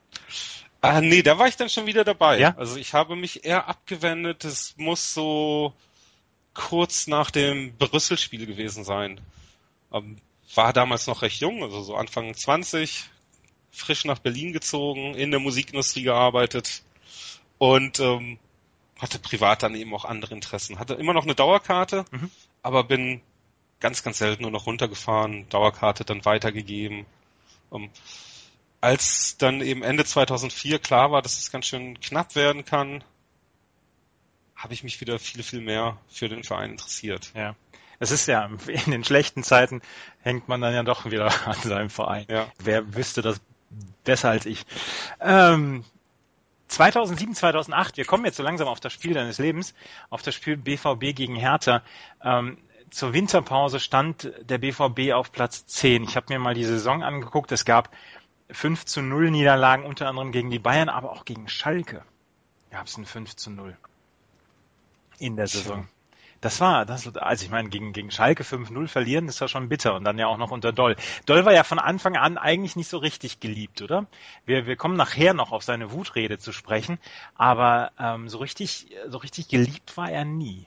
[0.80, 2.40] Ah, nee, da war ich dann schon wieder dabei.
[2.40, 2.56] Ja?
[2.58, 4.46] Also ich habe mich eher abgewendet.
[4.46, 5.74] Es muss so
[6.54, 9.22] kurz nach dem Brüssel-Spiel gewesen sein.
[9.94, 10.18] Ähm,
[10.56, 13.10] war damals noch recht jung, also so Anfang 20,
[13.72, 16.84] frisch nach Berlin gezogen, in der Musikindustrie gearbeitet
[17.58, 18.38] und ähm,
[19.00, 20.78] hatte privat dann eben auch andere Interessen.
[20.78, 22.30] Hatte immer noch eine Dauerkarte, mhm.
[22.62, 23.22] aber bin
[23.80, 27.06] ganz, ganz selten nur noch runtergefahren, Dauerkarte dann weitergegeben.
[27.74, 27.90] Ähm,
[28.80, 33.04] als dann eben Ende 2004 klar war, dass es ganz schön knapp werden kann,
[34.56, 37.32] habe ich mich wieder viel, viel mehr für den Verein interessiert.
[37.36, 37.56] Ja.
[38.00, 39.82] Es ist ja, in den schlechten Zeiten
[40.22, 42.26] hängt man dann ja doch wieder an seinem Verein.
[42.30, 42.52] Ja.
[42.60, 43.40] Wer wüsste das
[44.04, 44.66] besser als ich.
[45.20, 45.84] Ähm,
[46.68, 49.74] 2007, 2008, wir kommen jetzt so langsam auf das Spiel deines Lebens,
[50.10, 51.84] auf das Spiel BVB gegen Hertha.
[52.24, 52.58] Ähm,
[52.90, 56.04] zur Winterpause stand der BVB auf Platz 10.
[56.04, 57.52] Ich habe mir mal die Saison angeguckt.
[57.52, 57.90] Es gab
[58.50, 62.04] 5 zu 0 Niederlagen, unter anderem gegen die Bayern, aber auch gegen Schalke
[62.70, 63.78] gab es ein 5 zu 0
[65.20, 65.88] in der Saison.
[66.42, 69.94] Das war, das, also ich meine, gegen, gegen Schalke 5-0 verlieren, das war schon bitter
[69.94, 70.96] und dann ja auch noch unter Doll.
[71.28, 74.08] Doll war ja von Anfang an eigentlich nicht so richtig geliebt, oder?
[74.46, 76.98] Wir, wir kommen nachher noch auf seine Wutrede zu sprechen,
[77.36, 80.66] aber ähm, so richtig, so richtig geliebt war er nie.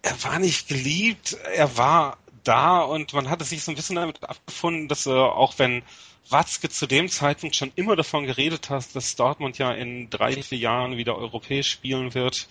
[0.00, 4.22] Er war nicht geliebt, er war da und man hatte sich so ein bisschen damit
[4.24, 5.82] abgefunden, dass äh, auch wenn
[6.30, 10.58] Watzke zu dem Zeitpunkt schon immer davon geredet hat, dass Dortmund ja in drei, vier
[10.58, 12.48] Jahren wieder europäisch spielen wird,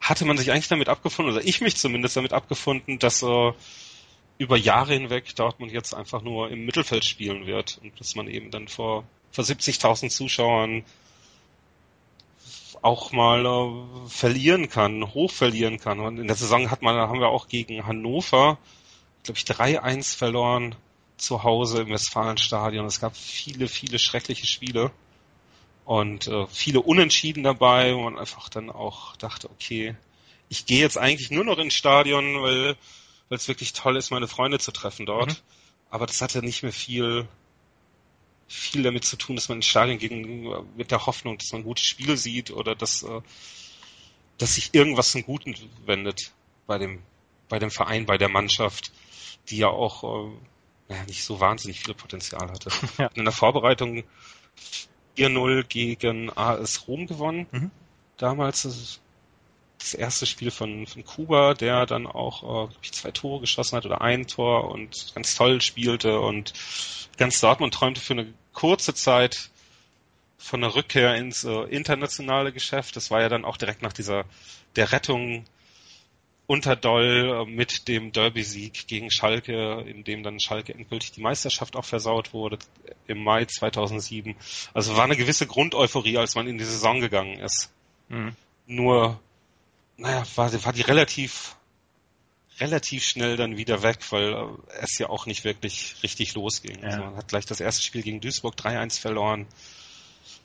[0.00, 3.52] hatte man sich eigentlich damit abgefunden, oder ich mich zumindest damit abgefunden, dass äh,
[4.38, 8.50] über Jahre hinweg Dortmund jetzt einfach nur im Mittelfeld spielen wird und dass man eben
[8.50, 10.84] dann vor, vor 70.000 Zuschauern
[12.82, 16.00] auch mal äh, verlieren kann, hoch verlieren kann.
[16.00, 18.58] Und in der Saison hat man, haben wir auch gegen Hannover,
[19.24, 20.74] glaube ich, 3-1 verloren
[21.16, 22.86] zu Hause im Westfalenstadion.
[22.86, 24.92] Es gab viele, viele schreckliche Spiele
[25.86, 29.94] und äh, viele Unentschieden dabei, wo man einfach dann auch dachte, okay,
[30.48, 32.76] ich gehe jetzt eigentlich nur noch ins Stadion, weil
[33.28, 35.30] weil es wirklich toll ist, meine Freunde zu treffen dort.
[35.30, 35.36] Mhm.
[35.90, 37.28] Aber das hatte nicht mehr viel
[38.48, 40.12] viel damit zu tun, dass man ins Stadion geht
[40.76, 43.20] mit der Hoffnung, dass man ein gutes Spiel sieht oder dass äh,
[44.38, 46.32] dass sich irgendwas zum Guten wendet
[46.66, 47.00] bei dem
[47.48, 48.90] bei dem Verein, bei der Mannschaft,
[49.50, 50.32] die ja auch äh,
[50.88, 52.70] naja, nicht so wahnsinnig viel Potenzial hatte.
[52.98, 53.06] Ja.
[53.14, 54.02] In der Vorbereitung
[55.16, 57.46] 4-0 gegen AS Rom gewonnen.
[57.50, 57.70] Mhm.
[58.16, 59.00] Damals das,
[59.78, 64.00] das, erste Spiel von, von Kuba, der dann auch äh, zwei Tore geschossen hat oder
[64.00, 66.52] ein Tor und ganz toll spielte und
[67.18, 69.50] ganz Dortmund träumte für eine kurze Zeit
[70.38, 72.96] von der Rückkehr ins äh, internationale Geschäft.
[72.96, 74.24] Das war ja dann auch direkt nach dieser
[74.76, 75.44] der Rettung
[76.46, 81.76] unter Doll äh, mit dem Derby-Sieg gegen Schalke, in dem dann Schalke endgültig die Meisterschaft
[81.76, 82.58] auch versaut wurde
[83.06, 84.36] im Mai 2007.
[84.72, 87.72] Also war eine gewisse Grundeuphorie, als man in die Saison gegangen ist.
[88.08, 88.36] Mhm.
[88.66, 89.20] Nur,
[89.96, 91.56] naja, war, war die relativ
[92.58, 94.46] relativ schnell dann wieder weg, weil äh,
[94.80, 96.78] es ja auch nicht wirklich richtig losging.
[96.78, 96.88] Ja.
[96.88, 99.46] Also man hat gleich das erste Spiel gegen Duisburg 3-1 verloren.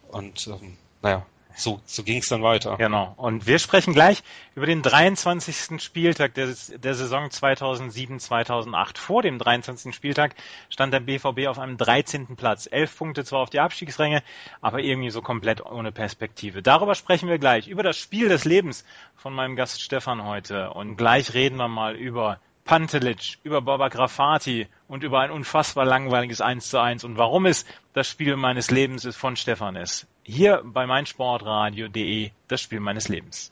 [0.10, 2.78] Und ähm, naja, so, so ging es dann weiter.
[2.78, 3.14] Genau.
[3.18, 4.24] Und wir sprechen gleich
[4.56, 5.82] über den 23.
[5.82, 8.98] Spieltag der, der Saison 2007-2008.
[8.98, 9.94] Vor dem 23.
[9.94, 10.36] Spieltag
[10.70, 12.36] stand der BVB auf einem 13.
[12.36, 12.68] Platz.
[12.72, 14.24] Elf Punkte zwar auf die Abstiegsränge,
[14.62, 16.62] aber irgendwie so komplett ohne Perspektive.
[16.62, 17.68] Darüber sprechen wir gleich.
[17.68, 18.86] Über das Spiel des Lebens
[19.16, 20.72] von meinem Gast Stefan heute.
[20.72, 26.42] Und gleich reden wir mal über Pantelic, über Baba Grafati und über ein unfassbar langweiliges
[26.42, 30.08] 1 zu 1 und warum es das Spiel meines Lebens ist von Stefan ist.
[30.24, 33.52] Hier bei meinsportradio.de, das Spiel meines Lebens.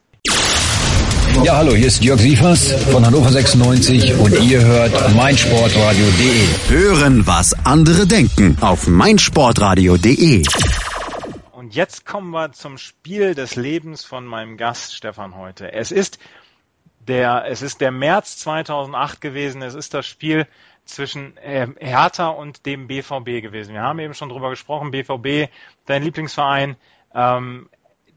[1.44, 6.70] Ja, hallo, hier ist Jörg Sievers von Hannover 96 und ihr hört meinsportradio.de.
[6.70, 10.44] Hören, was andere denken auf meinsportradio.de.
[11.54, 15.74] Und jetzt kommen wir zum Spiel des Lebens von meinem Gast Stefan heute.
[15.74, 16.20] Es ist
[17.00, 19.64] der, es ist der März 2008 gewesen.
[19.64, 20.46] Es ist das Spiel
[20.90, 23.74] zwischen äh, Hertha und dem BVB gewesen.
[23.74, 24.92] Wir haben eben schon drüber gesprochen.
[24.92, 25.52] BVB,
[25.86, 26.76] dein Lieblingsverein.
[27.14, 27.70] Ähm,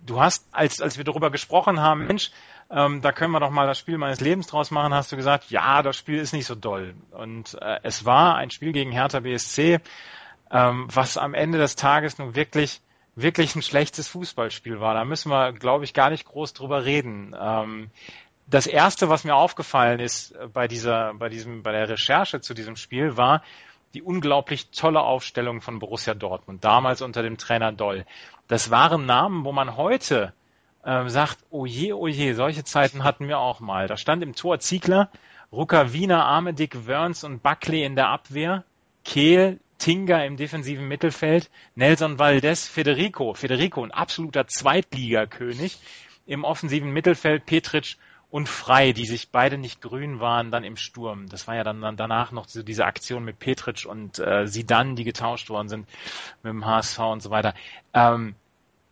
[0.05, 2.31] du hast, als, als wir darüber gesprochen haben, Mensch,
[2.71, 5.51] ähm, da können wir doch mal das Spiel meines Lebens draus machen, hast du gesagt,
[5.51, 6.95] ja, das Spiel ist nicht so doll.
[7.11, 9.81] Und äh, es war ein Spiel gegen Hertha BSC,
[10.51, 12.81] ähm, was am Ende des Tages nun wirklich
[13.15, 14.95] wirklich ein schlechtes Fußballspiel war.
[14.95, 17.37] Da müssen wir, glaube ich, gar nicht groß drüber reden.
[17.39, 17.91] Ähm,
[18.46, 22.55] das erste, was mir aufgefallen ist äh, bei dieser, bei diesem, bei der Recherche zu
[22.55, 23.42] diesem Spiel, war
[23.94, 28.07] die unglaublich tolle Aufstellung von Borussia Dortmund, damals unter dem Trainer Doll.
[28.48, 30.33] Das waren Namen, wo man heute
[30.85, 33.87] äh, sagt, oh je, oh je, solche Zeiten hatten wir auch mal.
[33.87, 35.11] Da stand im Tor Ziegler,
[35.52, 38.64] Rucker Wiener, Armedick, Wörns und Buckley in der Abwehr,
[39.05, 45.78] Kehl, Tinga im defensiven Mittelfeld, Nelson Valdez, Federico, Federico, ein absoluter Zweitligakönig,
[46.24, 47.96] im offensiven Mittelfeld Petric
[48.33, 51.29] und Frei, die sich beide nicht grün waren, dann im Sturm.
[51.29, 54.97] Das war ja dann, dann danach noch so diese Aktion mit Petric und äh, Sidan,
[54.97, 55.87] die getauscht worden sind
[56.42, 57.53] mit dem HSV und so weiter.
[57.92, 58.35] Ähm,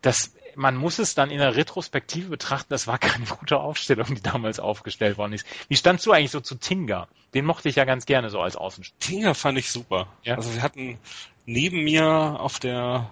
[0.02, 4.20] das, man muss es dann in der Retrospektive betrachten, das war keine gute Aufstellung, die
[4.20, 5.46] damals aufgestellt worden ist.
[5.68, 7.08] Wie standst du eigentlich so zu Tinga?
[7.32, 9.00] Den mochte ich ja ganz gerne so als Außenstürmer.
[9.00, 10.08] Tinga fand ich super.
[10.22, 10.34] Ja?
[10.34, 10.98] Also wir hatten
[11.46, 13.08] neben mir auf der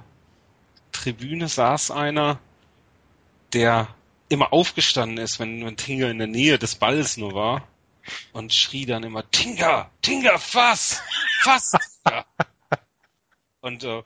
[0.93, 2.39] Tribüne saß einer,
[3.55, 3.89] der
[4.29, 7.69] immer aufgestanden ist, wenn, wenn Tinga in der Nähe des Balls nur war
[8.33, 11.03] und schrie dann immer, Tinga, Tinga, fass,
[11.41, 11.73] fass.
[12.07, 12.25] ja.
[13.61, 14.03] Und äh,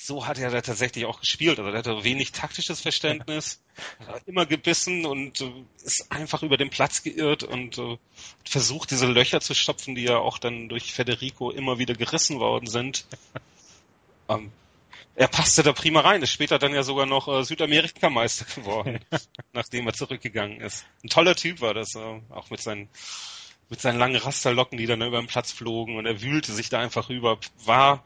[0.00, 1.58] so hat er da tatsächlich auch gespielt.
[1.58, 3.60] Also er hatte wenig taktisches Verständnis,
[4.06, 5.52] hat immer gebissen und äh,
[5.84, 7.98] ist einfach über den Platz geirrt und äh,
[8.44, 12.66] versucht, diese Löcher zu stopfen, die ja auch dann durch Federico immer wieder gerissen worden
[12.66, 13.06] sind.
[14.30, 14.52] Ähm,
[15.18, 19.00] er passte da prima rein, ist später dann ja sogar noch äh, Südamerikameister geworden,
[19.52, 20.86] nachdem er zurückgegangen ist.
[21.02, 22.88] Ein toller Typ war das, äh, auch mit seinen
[23.68, 26.78] mit seinen langen Rasterlocken, die dann über den Platz flogen und er wühlte sich da
[26.78, 28.02] einfach rüber, war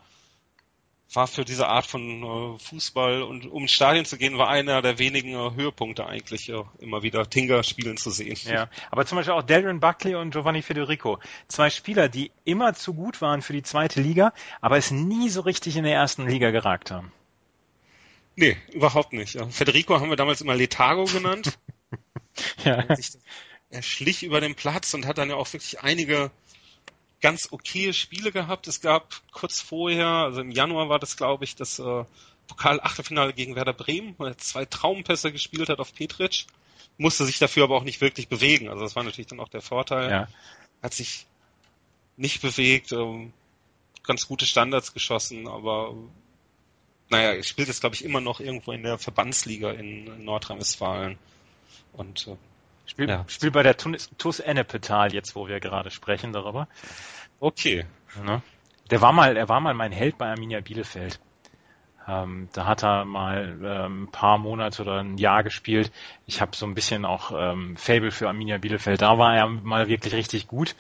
[1.14, 4.82] war für diese Art von äh, Fußball und um ins Stadion zu gehen, war einer
[4.82, 8.36] der wenigen äh, Höhepunkte eigentlich äh, immer wieder Tinga spielen zu sehen.
[8.44, 11.18] Ja, aber zum Beispiel auch Darian Buckley und Giovanni Federico.
[11.48, 15.42] Zwei Spieler, die immer zu gut waren für die zweite Liga, aber es nie so
[15.42, 17.12] richtig in der ersten Liga geragt haben.
[18.34, 19.38] Nee, überhaupt nicht.
[19.50, 21.58] Federico haben wir damals immer Letago genannt.
[22.64, 22.86] ja.
[23.68, 26.30] Er schlich über den Platz und hat dann ja auch wirklich einige
[27.22, 28.68] ganz okaye Spiele gehabt.
[28.68, 32.04] Es gab kurz vorher, also im Januar war das, glaube ich, das äh,
[32.48, 36.44] Pokal-Achtelfinale gegen Werder Bremen, wo er zwei Traumpässe gespielt hat auf Petric,
[36.98, 38.68] musste sich dafür aber auch nicht wirklich bewegen.
[38.68, 40.10] Also das war natürlich dann auch der Vorteil.
[40.10, 40.28] Ja.
[40.82, 41.26] Hat sich
[42.16, 43.32] nicht bewegt, ähm,
[44.02, 45.94] ganz gute Standards geschossen, aber
[47.08, 51.18] naja, er spielt jetzt, glaube ich, immer noch irgendwo in der Verbandsliga in Nordrhein-Westfalen.
[51.92, 52.36] Und äh,
[52.86, 53.24] Spiel, ja.
[53.28, 56.68] Spiel bei der TUS Ennepetal jetzt, wo wir gerade sprechen darüber.
[57.40, 57.86] Okay.
[58.24, 58.42] Ne?
[58.90, 61.20] Der war mal, er war mal mein Held bei Arminia Bielefeld.
[62.08, 65.92] Ähm, da hat er mal ähm, ein paar Monate oder ein Jahr gespielt.
[66.26, 69.02] Ich habe so ein bisschen auch ähm, Fable für Arminia Bielefeld.
[69.02, 70.74] Da war er mal wirklich richtig gut.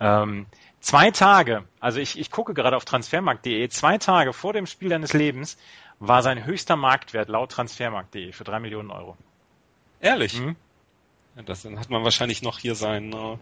[0.00, 0.46] Ähm,
[0.80, 5.12] zwei Tage, also ich, ich gucke gerade auf transfermarkt.de, zwei Tage vor dem Spiel deines
[5.12, 5.56] Lebens
[6.00, 9.16] war sein höchster Marktwert laut transfermarkt.de für drei Millionen Euro.
[10.00, 10.40] Ehrlich?
[10.40, 10.56] Mhm.
[11.46, 13.36] Das, dann hat man wahrscheinlich noch hier sein, äh,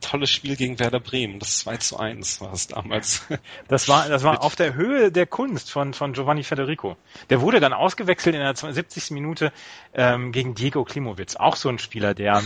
[0.00, 1.38] tolles Spiel gegen Werder Bremen.
[1.38, 3.26] Das 2 zu 1 war es damals.
[3.68, 6.96] Das war, das war auf der Höhe der Kunst von, von Giovanni Federico.
[7.28, 9.12] Der wurde dann ausgewechselt in der 70.
[9.12, 9.52] Minute
[9.94, 11.36] ähm, gegen Diego Klimowitz.
[11.36, 12.42] Auch so ein Spieler, der,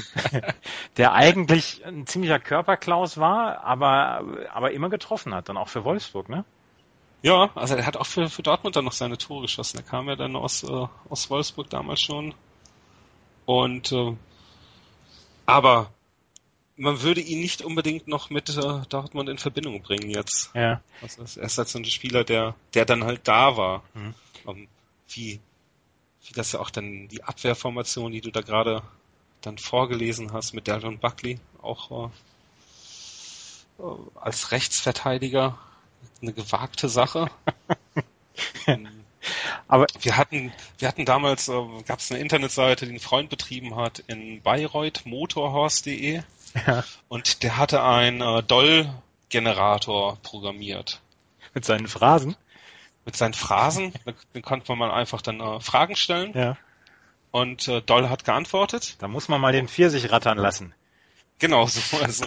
[0.98, 6.28] der eigentlich ein ziemlicher Körperklaus war, aber, aber immer getroffen hat, dann auch für Wolfsburg,
[6.28, 6.44] ne?
[7.22, 9.78] Ja, also er hat auch für, für Dortmund dann noch seine Tore geschossen.
[9.78, 12.34] Er kam ja dann aus, äh, aus Wolfsburg damals schon.
[13.46, 14.14] Und äh,
[15.46, 15.92] aber
[16.76, 20.50] man würde ihn nicht unbedingt noch mit äh, Dortmund in Verbindung bringen jetzt.
[20.54, 20.80] Ja.
[21.00, 23.82] Also er ist halt so ein Spieler, der, der dann halt da war.
[23.94, 24.14] Mhm.
[24.44, 24.68] Um, ähm,
[25.08, 25.40] wie,
[26.26, 28.82] wie das ja auch dann die Abwehrformation, die du da gerade
[29.42, 32.10] dann vorgelesen hast mit Delton Buckley, auch
[33.78, 35.58] äh, äh, als Rechtsverteidiger
[36.20, 37.30] eine gewagte Sache.
[39.24, 43.30] Ähm, aber wir hatten, wir hatten damals, äh, gab es eine Internetseite, die ein Freund
[43.30, 46.22] betrieben hat in Bayreuth, motorhorse.de.
[46.66, 46.84] Ja.
[47.08, 51.00] Und der hatte einen äh, Doll-Generator programmiert.
[51.52, 52.36] Mit seinen Phrasen?
[53.04, 53.92] Mit seinen Phrasen.
[54.34, 56.32] Den konnte man mal einfach dann äh, Fragen stellen.
[56.34, 56.56] Ja.
[57.30, 58.96] Und äh, Doll hat geantwortet.
[59.00, 60.74] Da muss man mal den Pfirsich rattern lassen.
[61.40, 62.24] Genau, so, also,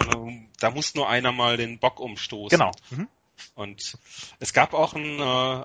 [0.60, 2.58] da muss nur einer mal den Bock umstoßen.
[2.58, 2.72] Genau.
[2.90, 3.08] Mhm.
[3.54, 3.96] Und
[4.40, 5.64] es gab auch einen äh,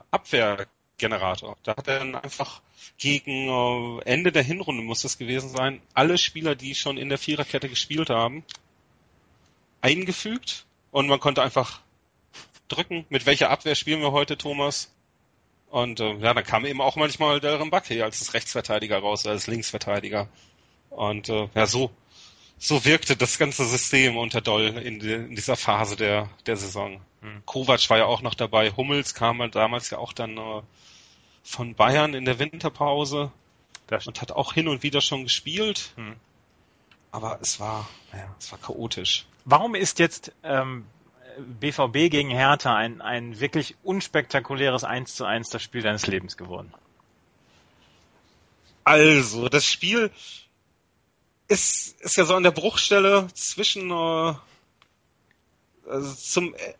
[0.93, 1.57] Abwehrgenerator.
[1.63, 2.61] Da hat er dann einfach
[2.97, 7.17] gegen äh, Ende der Hinrunde muss das gewesen sein, alle Spieler, die schon in der
[7.17, 8.43] Viererkette gespielt haben,
[9.81, 11.81] eingefügt und man konnte einfach
[12.67, 14.91] drücken, mit welcher Abwehr spielen wir heute, Thomas?
[15.69, 20.29] Und äh, ja, dann kam eben auch manchmal der Mbacke als Rechtsverteidiger raus, als Linksverteidiger.
[20.91, 21.89] Und äh, ja, so
[22.63, 27.01] so wirkte das ganze System unter Doll in, die, in dieser Phase der, der Saison.
[27.19, 27.43] Hm.
[27.45, 30.61] Kovac war ja auch noch dabei, Hummels kam halt damals ja auch dann äh,
[31.43, 33.33] von Bayern in der Winterpause
[34.05, 35.91] und hat auch hin und wieder schon gespielt.
[35.97, 36.15] Hm.
[37.11, 39.25] Aber es war, naja, es war chaotisch.
[39.43, 40.85] Warum ist jetzt ähm,
[41.37, 46.73] BVB gegen Hertha ein, ein wirklich unspektakuläres 1 zu 1 das Spiel deines Lebens geworden?
[48.85, 50.11] Also, das Spiel
[51.53, 54.33] ist, ist ja so an der Bruchstelle zwischen äh,
[55.87, 56.73] also zum äh,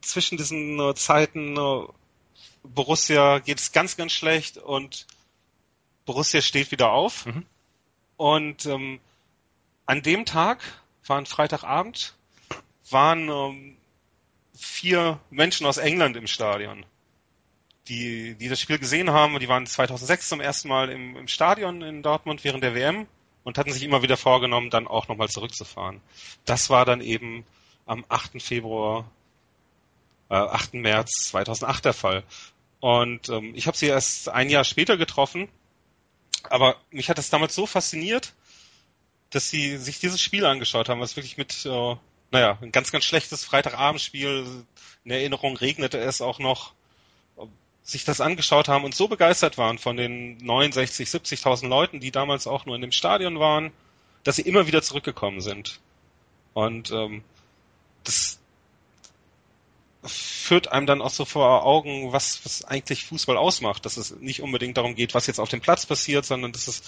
[0.00, 1.86] zwischen diesen äh, Zeiten äh,
[2.64, 5.06] Borussia geht es ganz, ganz schlecht und
[6.04, 7.26] Borussia steht wieder auf.
[7.26, 7.46] Mhm.
[8.16, 9.00] Und ähm,
[9.86, 10.60] an dem Tag,
[11.06, 12.14] war ein Freitagabend,
[12.90, 13.76] waren ähm,
[14.54, 16.84] vier Menschen aus England im Stadion,
[17.88, 19.38] die, die das Spiel gesehen haben.
[19.40, 23.06] Die waren 2006 zum ersten Mal im, im Stadion in Dortmund während der WM
[23.44, 26.00] und hatten sich immer wieder vorgenommen, dann auch nochmal zurückzufahren.
[26.44, 27.44] Das war dann eben
[27.86, 28.40] am 8.
[28.40, 29.10] Februar,
[30.28, 30.74] äh, 8.
[30.74, 32.24] März 2008 der Fall.
[32.80, 35.48] Und ähm, ich habe sie erst ein Jahr später getroffen,
[36.50, 38.34] aber mich hat das damals so fasziniert,
[39.30, 41.96] dass sie sich dieses Spiel angeschaut haben, was wirklich mit, äh,
[42.30, 44.64] naja, ein ganz, ganz schlechtes Freitagabendspiel,
[45.04, 46.74] in Erinnerung regnete es auch noch,
[47.82, 52.46] sich das angeschaut haben und so begeistert waren von den 69, 70.000 Leuten, die damals
[52.46, 53.72] auch nur in dem Stadion waren,
[54.24, 55.80] dass sie immer wieder zurückgekommen sind.
[56.54, 57.24] Und ähm,
[58.04, 58.38] das,
[60.04, 64.42] führt einem dann auch so vor Augen, was, was eigentlich Fußball ausmacht, dass es nicht
[64.42, 66.82] unbedingt darum geht, was jetzt auf dem Platz passiert, sondern dass es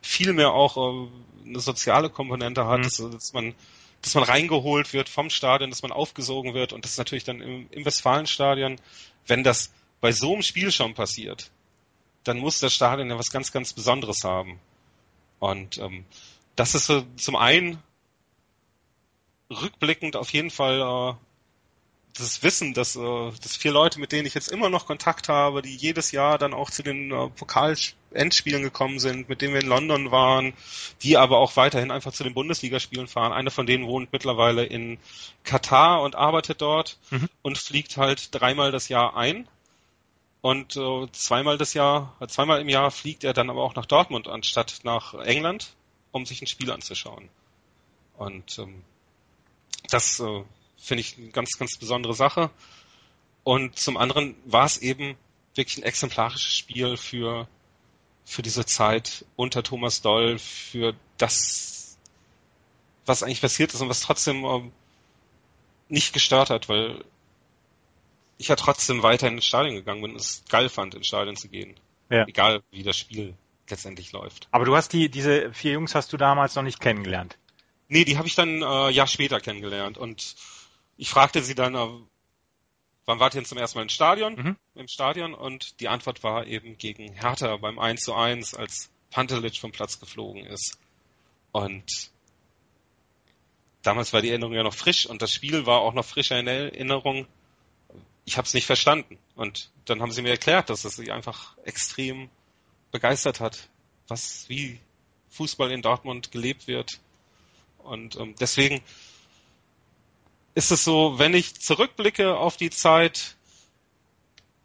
[0.00, 2.82] vielmehr auch äh, eine soziale Komponente hat, mhm.
[2.84, 3.54] dass, dass, man
[4.02, 7.40] dass man reingeholt wird vom Stadion, dass man aufgesogen wird und das ist natürlich dann
[7.40, 8.80] im, im Westfalenstadion,
[9.26, 11.50] wenn das bei so einem Spiel schon passiert,
[12.24, 14.58] dann muss das Stadion ja was ganz, ganz Besonderes haben.
[15.38, 16.04] Und ähm,
[16.56, 17.82] das ist so zum einen
[19.50, 21.14] rückblickend auf jeden Fall äh,
[22.18, 25.62] das Wissen, dass, äh, dass vier Leute, mit denen ich jetzt immer noch Kontakt habe,
[25.62, 29.68] die jedes Jahr dann auch zu den äh, Pokal-Endspielen gekommen sind, mit denen wir in
[29.68, 30.52] London waren,
[31.02, 33.32] die aber auch weiterhin einfach zu den Bundesligaspielen fahren.
[33.32, 34.98] Einer von denen wohnt mittlerweile in
[35.44, 37.28] Katar und arbeitet dort mhm.
[37.42, 39.48] und fliegt halt dreimal das Jahr ein.
[40.42, 44.26] Und äh, zweimal das Jahr, zweimal im Jahr fliegt er dann aber auch nach Dortmund
[44.26, 45.74] anstatt nach England,
[46.12, 47.28] um sich ein Spiel anzuschauen.
[48.16, 48.82] Und ähm,
[49.90, 50.42] das äh,
[50.78, 52.50] finde ich eine ganz, ganz besondere Sache.
[53.44, 55.16] Und zum anderen war es eben
[55.54, 57.48] wirklich ein exemplarisches Spiel für,
[58.24, 61.98] für diese Zeit unter Thomas Doll, für das,
[63.04, 64.72] was eigentlich passiert ist und was trotzdem ähm,
[65.88, 67.04] nicht gestört hat, weil
[68.40, 71.36] ich ja trotzdem weiter in ins Stadion gegangen bin und es geil fand, ins Stadion
[71.36, 71.74] zu gehen.
[72.08, 72.26] Ja.
[72.26, 73.34] Egal, wie das Spiel
[73.68, 74.48] letztendlich läuft.
[74.50, 77.36] Aber du hast die, diese vier Jungs hast du damals noch nicht kennengelernt?
[77.88, 80.36] Nee, die habe ich dann äh, Jahr später kennengelernt und
[80.96, 81.86] ich fragte sie dann, äh,
[83.04, 84.34] wann wart ihr denn zum ersten Mal im Stadion?
[84.34, 84.56] Mhm.
[84.74, 89.58] Im Stadion und die Antwort war eben gegen Hertha beim 1 zu 1, als Pantelic
[89.58, 90.78] vom Platz geflogen ist.
[91.52, 92.10] Und
[93.82, 96.46] damals war die Erinnerung ja noch frisch und das Spiel war auch noch frischer in
[96.46, 97.26] Erinnerung.
[98.24, 99.18] Ich habe es nicht verstanden.
[99.34, 102.28] Und dann haben sie mir erklärt, dass es sich einfach extrem
[102.90, 103.68] begeistert hat,
[104.08, 104.78] was wie
[105.30, 107.00] Fußball in Dortmund gelebt wird.
[107.78, 108.82] Und ähm, deswegen
[110.54, 113.36] ist es so, wenn ich zurückblicke auf die Zeit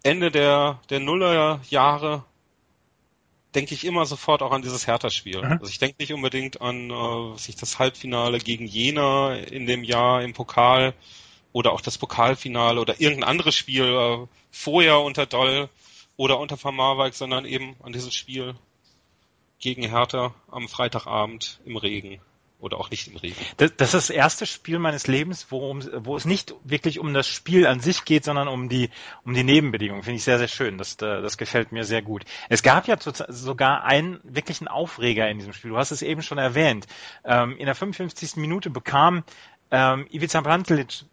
[0.04, 2.26] Ende der, der Nullerjahre,
[3.56, 5.42] denke ich immer sofort auch an dieses Hertha-Spiel.
[5.42, 5.52] Mhm.
[5.54, 10.22] Also ich denke nicht unbedingt an äh, sich das Halbfinale gegen Jena in dem Jahr
[10.22, 10.94] im Pokal
[11.56, 15.70] oder auch das Pokalfinale oder irgendein anderes Spiel äh, vorher unter Doll
[16.18, 18.56] oder unter Van Marwijk, sondern eben an dieses Spiel
[19.60, 22.20] gegen Hertha am Freitagabend im Regen
[22.60, 23.38] oder auch nicht im Regen.
[23.56, 27.26] Das, das ist das erste Spiel meines Lebens, worum, wo es nicht wirklich um das
[27.26, 28.90] Spiel an sich geht, sondern um die,
[29.24, 30.04] um die Nebenbedingungen.
[30.04, 30.78] Finde ich sehr, sehr schön.
[30.78, 32.26] Das, äh, das gefällt mir sehr gut.
[32.50, 35.72] Es gab ja sogar einen wirklichen Aufreger in diesem Spiel.
[35.72, 36.86] Du hast es eben schon erwähnt.
[37.24, 38.36] Ähm, in der 55.
[38.36, 39.24] Minute bekam
[39.72, 41.06] ähm, Ivica Brantelic,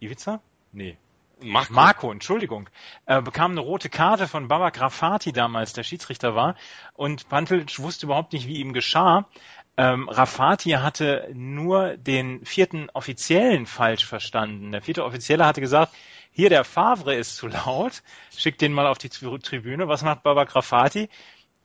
[0.00, 0.40] Ivica?
[0.72, 0.98] Nee,
[1.40, 2.70] Marco, Marco Entschuldigung,
[3.04, 6.56] äh, bekam eine rote Karte von Baba Grafati damals, der Schiedsrichter war,
[6.94, 9.28] und Pantelic wusste überhaupt nicht, wie ihm geschah.
[9.76, 14.72] Ähm, Rafati hatte nur den vierten Offiziellen falsch verstanden.
[14.72, 15.92] Der vierte Offizielle hatte gesagt,
[16.32, 18.02] hier der Favre ist zu laut,
[18.34, 19.88] schickt den mal auf die Tribüne.
[19.88, 21.10] Was macht Baba Grafati?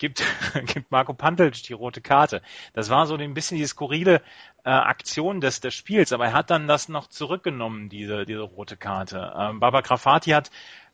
[0.01, 0.23] Gibt,
[0.73, 2.41] gibt Marco Pantelic die rote Karte.
[2.73, 4.23] Das war so ein bisschen die skurrile
[4.63, 8.77] äh, Aktion des, des Spiels, aber er hat dann das noch zurückgenommen, diese, diese rote
[8.77, 9.31] Karte.
[9.37, 10.49] Ähm, Baba Grafati hat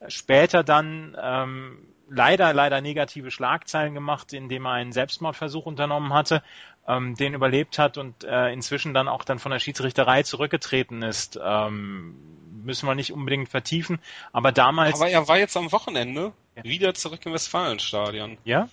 [0.09, 6.43] später dann ähm, leider, leider negative Schlagzeilen gemacht, indem er einen Selbstmordversuch unternommen hatte,
[6.85, 11.39] ähm, den überlebt hat und äh, inzwischen dann auch dann von der Schiedsrichterei zurückgetreten ist.
[11.41, 12.17] Ähm,
[12.61, 13.99] müssen wir nicht unbedingt vertiefen,
[14.33, 14.99] aber damals.
[14.99, 16.63] Aber er war jetzt am Wochenende ja.
[16.65, 18.37] wieder zurück im Westfalenstadion.
[18.43, 18.67] Ja?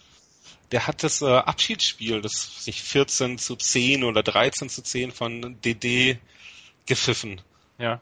[0.74, 5.60] Der hat das äh, Abschiedsspiel, das sich 14 zu 10 oder 13 zu 10 von
[5.60, 6.18] DD
[6.84, 7.40] gepfiffen.
[7.78, 8.00] Ja.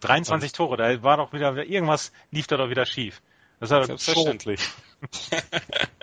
[0.00, 3.20] 23 Tore, da war doch wieder, irgendwas lief da doch wieder schief.
[3.60, 4.60] Das ist Selbstverständlich.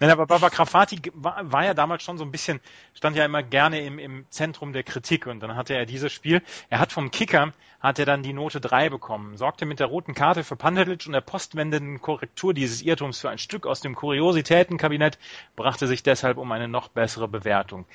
[0.00, 2.60] Nein, aber Baba Grafati war, war, ja damals schon so ein bisschen,
[2.94, 6.42] stand ja immer gerne im, im Zentrum der Kritik und dann hatte er dieses Spiel.
[6.70, 10.14] Er hat vom Kicker, hat er dann die Note 3 bekommen, sorgte mit der roten
[10.14, 15.18] Karte für Pantelic und der postwendenden Korrektur dieses Irrtums für ein Stück aus dem Kuriositätenkabinett,
[15.54, 17.86] brachte sich deshalb um eine noch bessere Bewertung.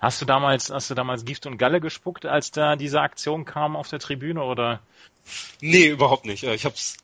[0.00, 3.76] Hast du damals, hast du damals Gift und Galle gespuckt, als da diese Aktion kam
[3.76, 4.80] auf der Tribüne oder?
[5.60, 6.44] Nee, überhaupt nicht.
[6.44, 6.96] Ich hab's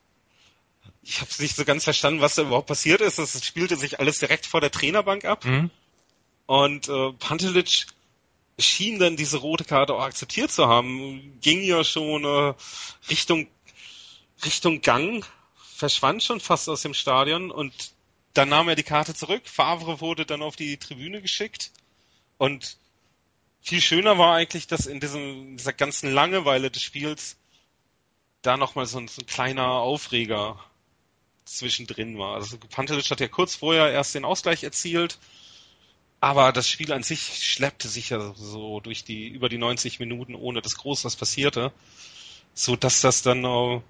[1.02, 3.18] ich habe nicht so ganz verstanden, was da überhaupt passiert ist.
[3.18, 5.44] Es spielte sich alles direkt vor der Trainerbank ab.
[5.44, 5.70] Mhm.
[6.46, 7.86] Und äh, Pantelic
[8.58, 11.38] schien dann diese rote Karte auch akzeptiert zu haben.
[11.40, 12.54] Ging ja schon äh,
[13.08, 13.48] Richtung
[14.44, 15.24] Richtung Gang,
[15.74, 17.72] verschwand schon fast aus dem Stadion und
[18.34, 19.42] dann nahm er die Karte zurück.
[19.46, 21.72] Favre wurde dann auf die Tribüne geschickt
[22.36, 22.76] und
[23.60, 27.36] viel schöner war eigentlich, dass in diesem, dieser ganzen Langeweile des Spiels
[28.42, 30.64] da nochmal so, so ein kleiner Aufreger
[31.56, 32.34] zwischendrin war.
[32.34, 35.18] Also Pantelic hat ja kurz vorher erst den Ausgleich erzielt,
[36.20, 40.34] aber das Spiel an sich schleppte sich ja so durch die über die 90 Minuten,
[40.34, 41.72] ohne dass groß was passierte,
[42.54, 43.80] so dass das dann äh,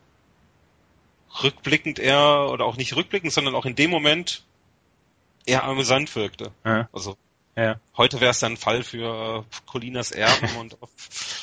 [1.43, 4.45] rückblickend eher oder auch nicht rückblickend, sondern auch in dem Moment
[5.47, 6.53] eher amüsant wirkte.
[6.65, 6.89] Ja.
[6.93, 7.17] Also
[7.63, 7.81] ja.
[7.97, 10.91] Heute wäre es dann ein Fall für äh, Colinas Erben und auf,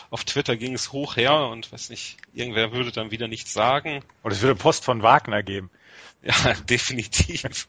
[0.09, 4.03] auf Twitter ging es hoch her und weiß nicht, irgendwer würde dann wieder nichts sagen.
[4.23, 5.69] Oder es würde Post von Wagner geben.
[6.25, 7.67] Ja, definitiv.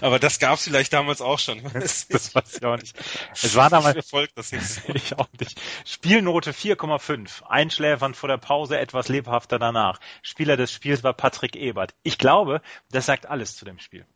[0.00, 1.62] Aber das gab es vielleicht damals auch schon.
[1.72, 2.96] Das, das weiß ich auch nicht.
[3.32, 3.92] Es war damals.
[3.92, 4.88] Verfolgt das nicht.
[4.94, 5.60] ich auch nicht.
[5.84, 7.44] Spielnote 4,5.
[7.44, 10.00] Einschläfernd vor der Pause, etwas lebhafter danach.
[10.22, 11.94] Spieler des Spiels war Patrick Ebert.
[12.02, 14.06] Ich glaube, das sagt alles zu dem Spiel.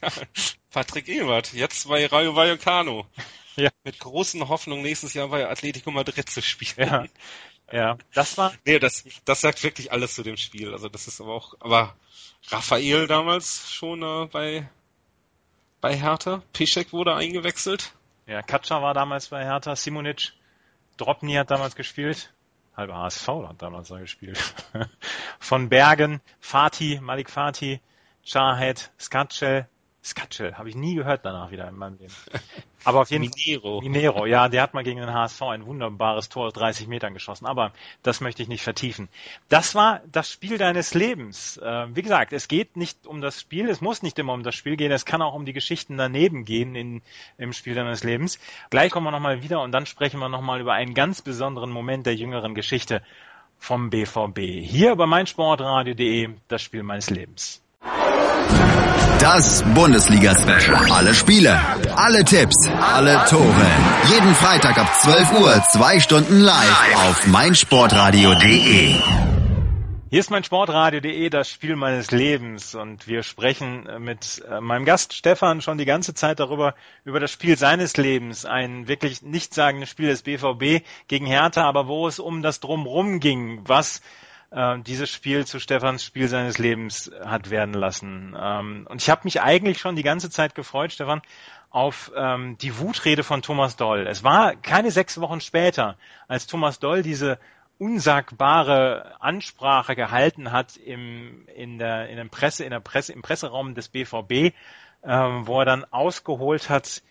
[0.70, 3.06] Patrick Ebert, jetzt bei Rayo Vallecano.
[3.56, 3.70] Ja.
[3.84, 6.88] Mit großen Hoffnungen nächstes Jahr bei Atletico Madrid zu spielen.
[6.88, 7.06] Ja.
[7.72, 8.52] Ja, das war.
[8.64, 10.72] Nee, das, das sagt wirklich alles zu dem Spiel.
[10.72, 11.94] Also das ist aber auch, aber
[12.48, 14.68] Raphael damals schon äh, bei,
[15.80, 16.42] bei Hertha.
[16.52, 17.92] Piszek wurde eingewechselt.
[18.26, 19.76] Ja, Katscha war damals bei Hertha.
[19.76, 20.32] Simonic,
[20.96, 22.32] Dropny hat damals gespielt.
[22.76, 24.38] Halber HSV hat damals da gespielt.
[25.38, 27.80] Von Bergen, Fatih, Malik Fatih,
[28.24, 29.66] Chahed, Skatschel,
[30.02, 32.14] Skatschel, habe ich nie gehört danach wieder in meinem Leben.
[32.84, 33.80] Aber auf jeden Fall.
[33.82, 37.44] Minero, ja, der hat mal gegen den HSV ein wunderbares Tor aus 30 Metern geschossen.
[37.44, 39.10] Aber das möchte ich nicht vertiefen.
[39.50, 41.58] Das war das Spiel deines Lebens.
[41.58, 44.54] Äh, wie gesagt, es geht nicht um das Spiel, es muss nicht immer um das
[44.54, 47.02] Spiel gehen, es kann auch um die Geschichten daneben gehen in,
[47.36, 48.38] im Spiel deines Lebens.
[48.70, 52.06] Gleich kommen wir nochmal wieder und dann sprechen wir nochmal über einen ganz besonderen Moment
[52.06, 53.02] der jüngeren Geschichte
[53.58, 54.38] vom BVB.
[54.62, 57.62] Hier bei meinsportradio.de, das Spiel meines Lebens.
[59.20, 60.90] Das Bundesliga-Special.
[60.90, 61.60] Alle Spiele,
[61.94, 63.66] alle Tipps, alle Tore.
[64.08, 68.94] Jeden Freitag ab 12 Uhr, zwei Stunden live auf meinsportradio.de.
[70.08, 75.12] Hier ist mein Sportradio.de, das Spiel meines Lebens und wir sprechen mit äh, meinem Gast
[75.12, 76.74] Stefan schon die ganze Zeit darüber,
[77.04, 82.08] über das Spiel seines Lebens, ein wirklich nichtssagendes Spiel des BVB gegen Hertha, aber wo
[82.08, 84.00] es um das Drumrum ging, was
[84.50, 88.36] äh, dieses Spiel zu Stefans Spiel seines Lebens hat werden lassen.
[88.38, 91.22] Ähm, und ich habe mich eigentlich schon die ganze Zeit gefreut, Stefan,
[91.70, 94.06] auf ähm, die Wutrede von Thomas Doll.
[94.06, 95.96] Es war keine sechs Wochen später,
[96.26, 97.38] als Thomas Doll diese
[97.78, 103.74] unsagbare Ansprache gehalten hat im, in der, in der Presse, in der Presse, im Presseraum
[103.74, 104.54] des BVB,
[105.02, 107.02] ähm, wo er dann ausgeholt hat,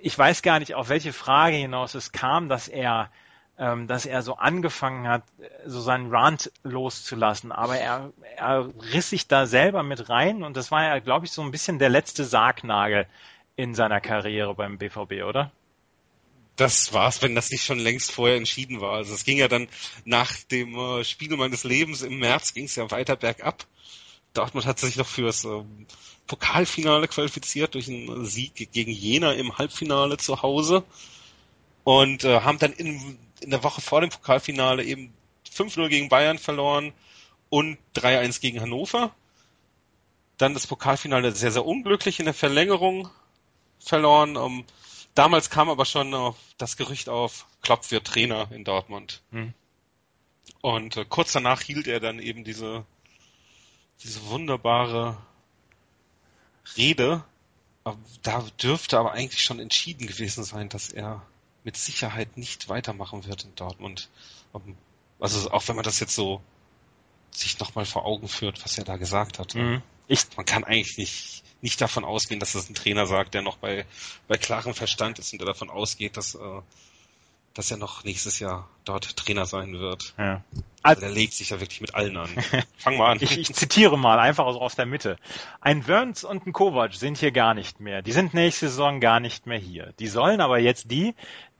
[0.00, 3.10] ich weiß gar nicht, auf welche Frage hinaus es kam, dass er
[3.58, 5.22] ähm, dass er so angefangen hat,
[5.64, 7.52] so seinen Rant loszulassen.
[7.52, 11.32] Aber er, er riss sich da selber mit rein und das war ja, glaube ich,
[11.32, 13.06] so ein bisschen der letzte Sargnagel
[13.56, 15.50] in seiner Karriere beim BVB, oder?
[16.56, 18.92] Das war's, wenn das nicht schon längst vorher entschieden war.
[18.92, 19.68] Also es ging ja dann
[20.04, 23.66] nach dem äh, Spiel meines Lebens im März ging es ja weiter bergab.
[24.32, 25.86] Dortmund hat sich noch fürs ähm,
[26.26, 30.84] Pokalfinale qualifiziert durch einen Sieg gegen Jena im Halbfinale zu Hause
[31.84, 35.12] und äh, haben dann in in der Woche vor dem Pokalfinale eben
[35.52, 36.92] 5-0 gegen Bayern verloren
[37.48, 39.14] und 3-1 gegen Hannover.
[40.38, 43.10] Dann das Pokalfinale sehr, sehr unglücklich in der Verlängerung
[43.78, 44.36] verloren.
[44.36, 44.64] Um,
[45.14, 49.22] damals kam aber schon das Gerücht auf, Klopp wird Trainer in Dortmund.
[49.30, 49.54] Hm.
[50.60, 52.84] Und uh, kurz danach hielt er dann eben diese,
[54.02, 55.16] diese wunderbare
[56.76, 57.24] Rede.
[58.22, 61.22] Da dürfte aber eigentlich schon entschieden gewesen sein, dass er
[61.66, 64.08] mit Sicherheit nicht weitermachen wird in Dortmund.
[65.18, 66.40] Also auch wenn man das jetzt so
[67.32, 69.56] sich nochmal vor Augen führt, was er da gesagt hat.
[69.56, 69.82] Mhm.
[70.06, 73.56] Ich, man kann eigentlich nicht, nicht davon ausgehen, dass das ein Trainer sagt, der noch
[73.56, 73.84] bei,
[74.28, 76.62] bei klarem Verstand ist und der davon ausgeht, dass, äh,
[77.56, 80.14] dass er noch nächstes Jahr dort Trainer sein wird.
[80.18, 80.42] Ja.
[80.82, 82.28] Also der legt sich ja wirklich mit allen an.
[82.76, 83.18] Fang mal an.
[83.20, 85.16] ich, ich zitiere mal einfach aus, aus der Mitte.
[85.60, 88.02] Ein Wörns und ein Kovac sind hier gar nicht mehr.
[88.02, 89.94] Die sind nächste Saison gar nicht mehr hier.
[89.98, 91.14] Die sollen aber jetzt die,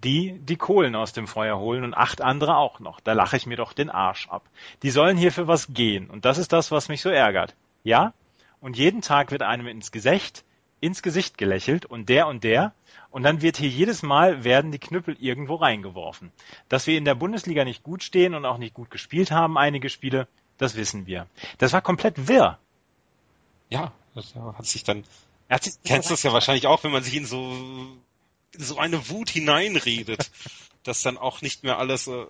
[0.05, 3.01] die die Kohlen aus dem Feuer holen und acht andere auch noch.
[3.01, 4.49] Da lache ich mir doch den Arsch ab.
[4.83, 6.11] Die sollen hier für was gehen.
[6.11, 7.57] Und das ist das, was mich so ärgert.
[7.85, 8.13] Ja?
[8.61, 10.45] Und jeden Tag wird einem ins Gesicht,
[10.87, 12.73] ins Gesicht gelächelt und der und der
[13.11, 16.33] und dann wird hier jedes Mal werden die Knüppel irgendwo reingeworfen.
[16.69, 19.89] Dass wir in der Bundesliga nicht gut stehen und auch nicht gut gespielt haben, einige
[19.89, 20.29] Spiele,
[20.59, 21.27] das wissen wir.
[21.59, 22.59] Das war komplett wirr.
[23.69, 25.05] Ja, das hat sich dann,
[25.49, 27.57] hat sich, kennst du das ja wahrscheinlich auch, wenn man sich in so,
[28.57, 30.31] so eine Wut hineinredet,
[30.83, 32.27] dass dann auch nicht mehr alles äh,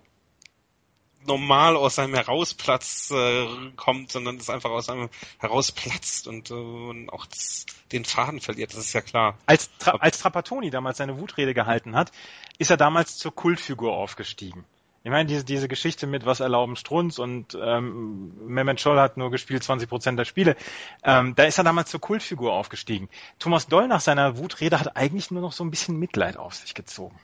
[1.25, 3.45] normal aus seinem Herausplatz äh,
[3.75, 5.09] kommt, sondern es einfach aus einem
[5.39, 9.37] herausplatzt und, äh, und auch das, den Faden verliert, das ist ja klar.
[9.45, 12.11] Als, Tra als Trapattoni damals seine Wutrede gehalten hat,
[12.57, 14.65] ist er damals zur Kultfigur aufgestiegen.
[15.03, 19.31] Ich meine, diese, diese Geschichte mit was erlauben Strunz und ähm, Mehmet Scholl hat nur
[19.31, 20.57] gespielt 20 Prozent der Spiele,
[21.01, 23.07] ähm, da ist er damals zur Kultfigur aufgestiegen.
[23.39, 26.73] Thomas Doll nach seiner Wutrede hat eigentlich nur noch so ein bisschen Mitleid auf sich
[26.73, 27.17] gezogen.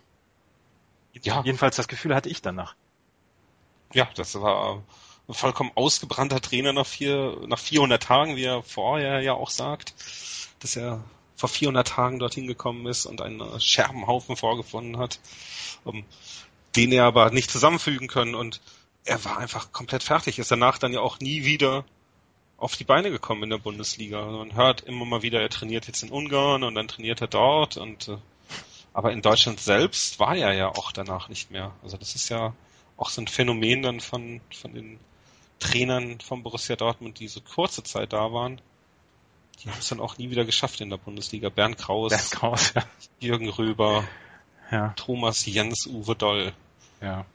[1.23, 1.41] Ja.
[1.43, 2.75] Jedenfalls das Gefühl hatte ich danach.
[3.93, 4.83] Ja, das war
[5.27, 9.93] ein vollkommen ausgebrannter Trainer nach, vier, nach 400 Tagen, wie er vorher ja auch sagt,
[10.59, 11.03] dass er
[11.35, 15.19] vor 400 Tagen dorthin gekommen ist und einen Scherbenhaufen vorgefunden hat,
[15.83, 16.03] um,
[16.75, 18.61] den er aber nicht zusammenfügen können und
[19.05, 21.83] er war einfach komplett fertig, ist danach dann ja auch nie wieder
[22.57, 24.25] auf die Beine gekommen in der Bundesliga.
[24.25, 27.77] Man hört immer mal wieder, er trainiert jetzt in Ungarn und dann trainiert er dort
[27.77, 28.17] und äh,
[28.93, 31.71] aber in Deutschland selbst war er ja auch danach nicht mehr.
[31.81, 32.53] Also das ist ja
[33.03, 34.97] auch so ein Phänomen dann von, von den
[35.59, 38.61] Trainern von Borussia Dortmund, die so kurze Zeit da waren.
[39.59, 41.49] Die haben es dann auch nie wieder geschafft in der Bundesliga.
[41.49, 42.83] Bernd Kraus, Bernd Kraus ja.
[43.19, 44.05] Jürgen Röber,
[44.71, 44.93] ja.
[44.95, 46.53] Thomas Jens, Uwe Doll.
[47.01, 47.25] Ja.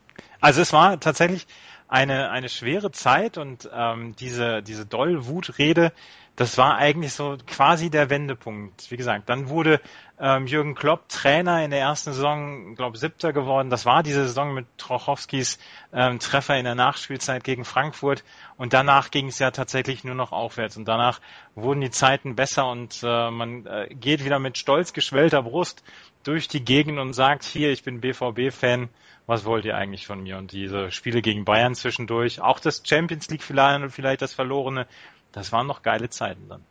[0.41, 1.47] Also es war tatsächlich
[1.87, 5.93] eine, eine schwere Zeit und ähm, diese, diese Doll-Wutrede,
[6.39, 8.93] das war eigentlich so quasi der Wendepunkt.
[8.93, 9.81] Wie gesagt, dann wurde
[10.21, 13.71] ähm, Jürgen Klopp Trainer in der ersten Saison, glaube siebter geworden.
[13.71, 15.59] Das war diese Saison mit Trochowskis
[15.93, 18.23] ähm, Treffer in der Nachspielzeit gegen Frankfurt.
[18.57, 20.77] Und danach ging es ja tatsächlich nur noch aufwärts.
[20.77, 21.21] Und danach
[21.57, 25.83] wurden die Zeiten besser und äh, man äh, geht wieder mit stolz geschwellter Brust
[26.23, 28.91] durch die Gegend und sagt, hier, ich bin BVB-Fan,
[29.27, 30.39] was wollt ihr eigentlich von mir?
[30.39, 34.87] Und diese Spiele gegen Bayern zwischendurch, auch das Champions League vielleicht, vielleicht das verlorene,
[35.33, 36.65] das waren noch geile Zeiten dann.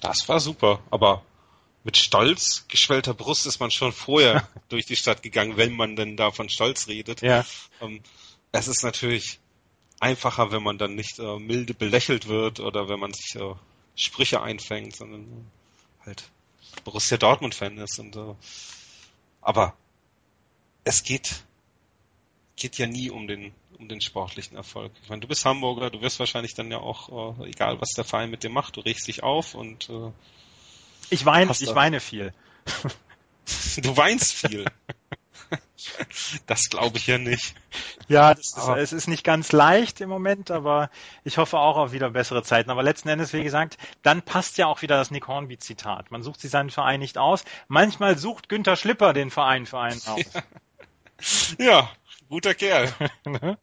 [0.00, 1.22] Das war super, aber
[1.84, 6.16] mit Stolz, geschwellter Brust ist man schon vorher durch die Stadt gegangen, wenn man denn
[6.16, 7.22] da von Stolz redet.
[7.22, 7.44] Ja.
[7.80, 8.02] Ähm,
[8.52, 9.40] es ist natürlich
[10.00, 13.54] einfacher, wenn man dann nicht äh, milde belächelt wird oder wenn man sich äh,
[13.94, 15.50] Sprüche einfängt, sondern
[16.04, 16.24] halt
[16.84, 17.98] Borussia Dortmund-Fan ist.
[17.98, 18.34] Und, äh,
[19.40, 19.74] aber
[20.84, 21.44] es geht,
[22.56, 24.92] geht ja nie um den, um den sportlichen Erfolg.
[25.02, 28.04] Ich meine, du bist Hamburger, du wirst wahrscheinlich dann ja auch, äh, egal was der
[28.04, 30.10] Verein mit dir macht, du regst dich auf und äh,
[31.10, 32.32] ich weine, ich weine viel.
[33.82, 34.64] du weinst viel.
[36.46, 37.54] das glaube ich ja nicht.
[38.08, 40.90] Ja, ist, es ist nicht ganz leicht im Moment, aber
[41.24, 42.70] ich hoffe auch auf wieder bessere Zeiten.
[42.70, 46.10] Aber letzten Endes, wie gesagt, dann passt ja auch wieder das Nick Hornby-Zitat.
[46.10, 47.44] Man sucht sich seinen Verein nicht aus.
[47.68, 50.20] Manchmal sucht Günther Schlipper den Verein für einen aus.
[51.56, 51.90] Ja, ja
[52.32, 52.90] guter Kerl.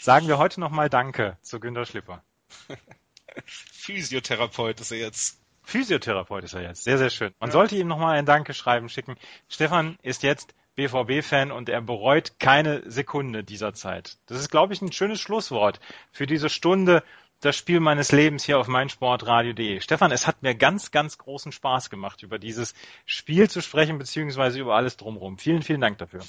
[0.00, 2.24] Sagen wir heute nochmal Danke zu Günther Schlipper.
[3.46, 5.40] Physiotherapeut ist er jetzt.
[5.62, 6.82] Physiotherapeut ist er jetzt.
[6.82, 7.32] Sehr, sehr schön.
[7.38, 7.52] Man ja.
[7.52, 9.14] sollte ihm nochmal ein Dankeschreiben schicken.
[9.48, 14.18] Stefan ist jetzt BVB-Fan und er bereut keine Sekunde dieser Zeit.
[14.26, 15.78] Das ist, glaube ich, ein schönes Schlusswort
[16.10, 17.04] für diese Stunde
[17.38, 19.80] das Spiel meines Lebens hier auf meinsportradio.de.
[19.80, 22.74] Stefan, es hat mir ganz, ganz großen Spaß gemacht, über dieses
[23.06, 25.38] Spiel zu sprechen, beziehungsweise über alles drumherum.
[25.38, 26.24] Vielen, vielen Dank dafür.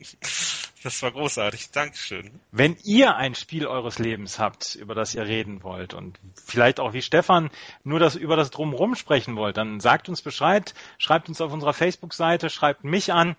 [0.82, 1.72] Das war großartig.
[1.72, 2.40] Dankeschön.
[2.52, 6.94] Wenn ihr ein Spiel eures Lebens habt, über das ihr reden wollt und vielleicht auch
[6.94, 7.50] wie Stefan
[7.84, 11.74] nur das über das Drumherum sprechen wollt, dann sagt uns Bescheid, schreibt uns auf unserer
[11.74, 13.36] Facebook-Seite, schreibt mich an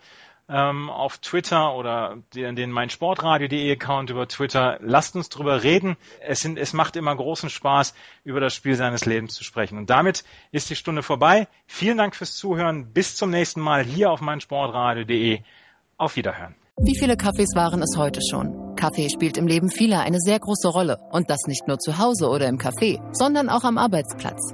[0.50, 4.78] ähm, auf Twitter oder den, den meinsportradio.de Account über Twitter.
[4.82, 5.98] Lasst uns drüber reden.
[6.20, 9.80] Es, sind, es macht immer großen Spaß, über das Spiel seines Lebens zu sprechen.
[9.80, 11.48] Und damit ist die Stunde vorbei.
[11.66, 12.94] Vielen Dank fürs Zuhören.
[12.94, 15.42] Bis zum nächsten Mal hier auf meinsportradio.de.
[15.98, 16.56] Auf Wiederhören.
[16.80, 18.76] Wie viele Kaffees waren es heute schon?
[18.76, 20.98] Kaffee spielt im Leben vieler eine sehr große Rolle.
[21.12, 24.54] Und das nicht nur zu Hause oder im Café, sondern auch am Arbeitsplatz.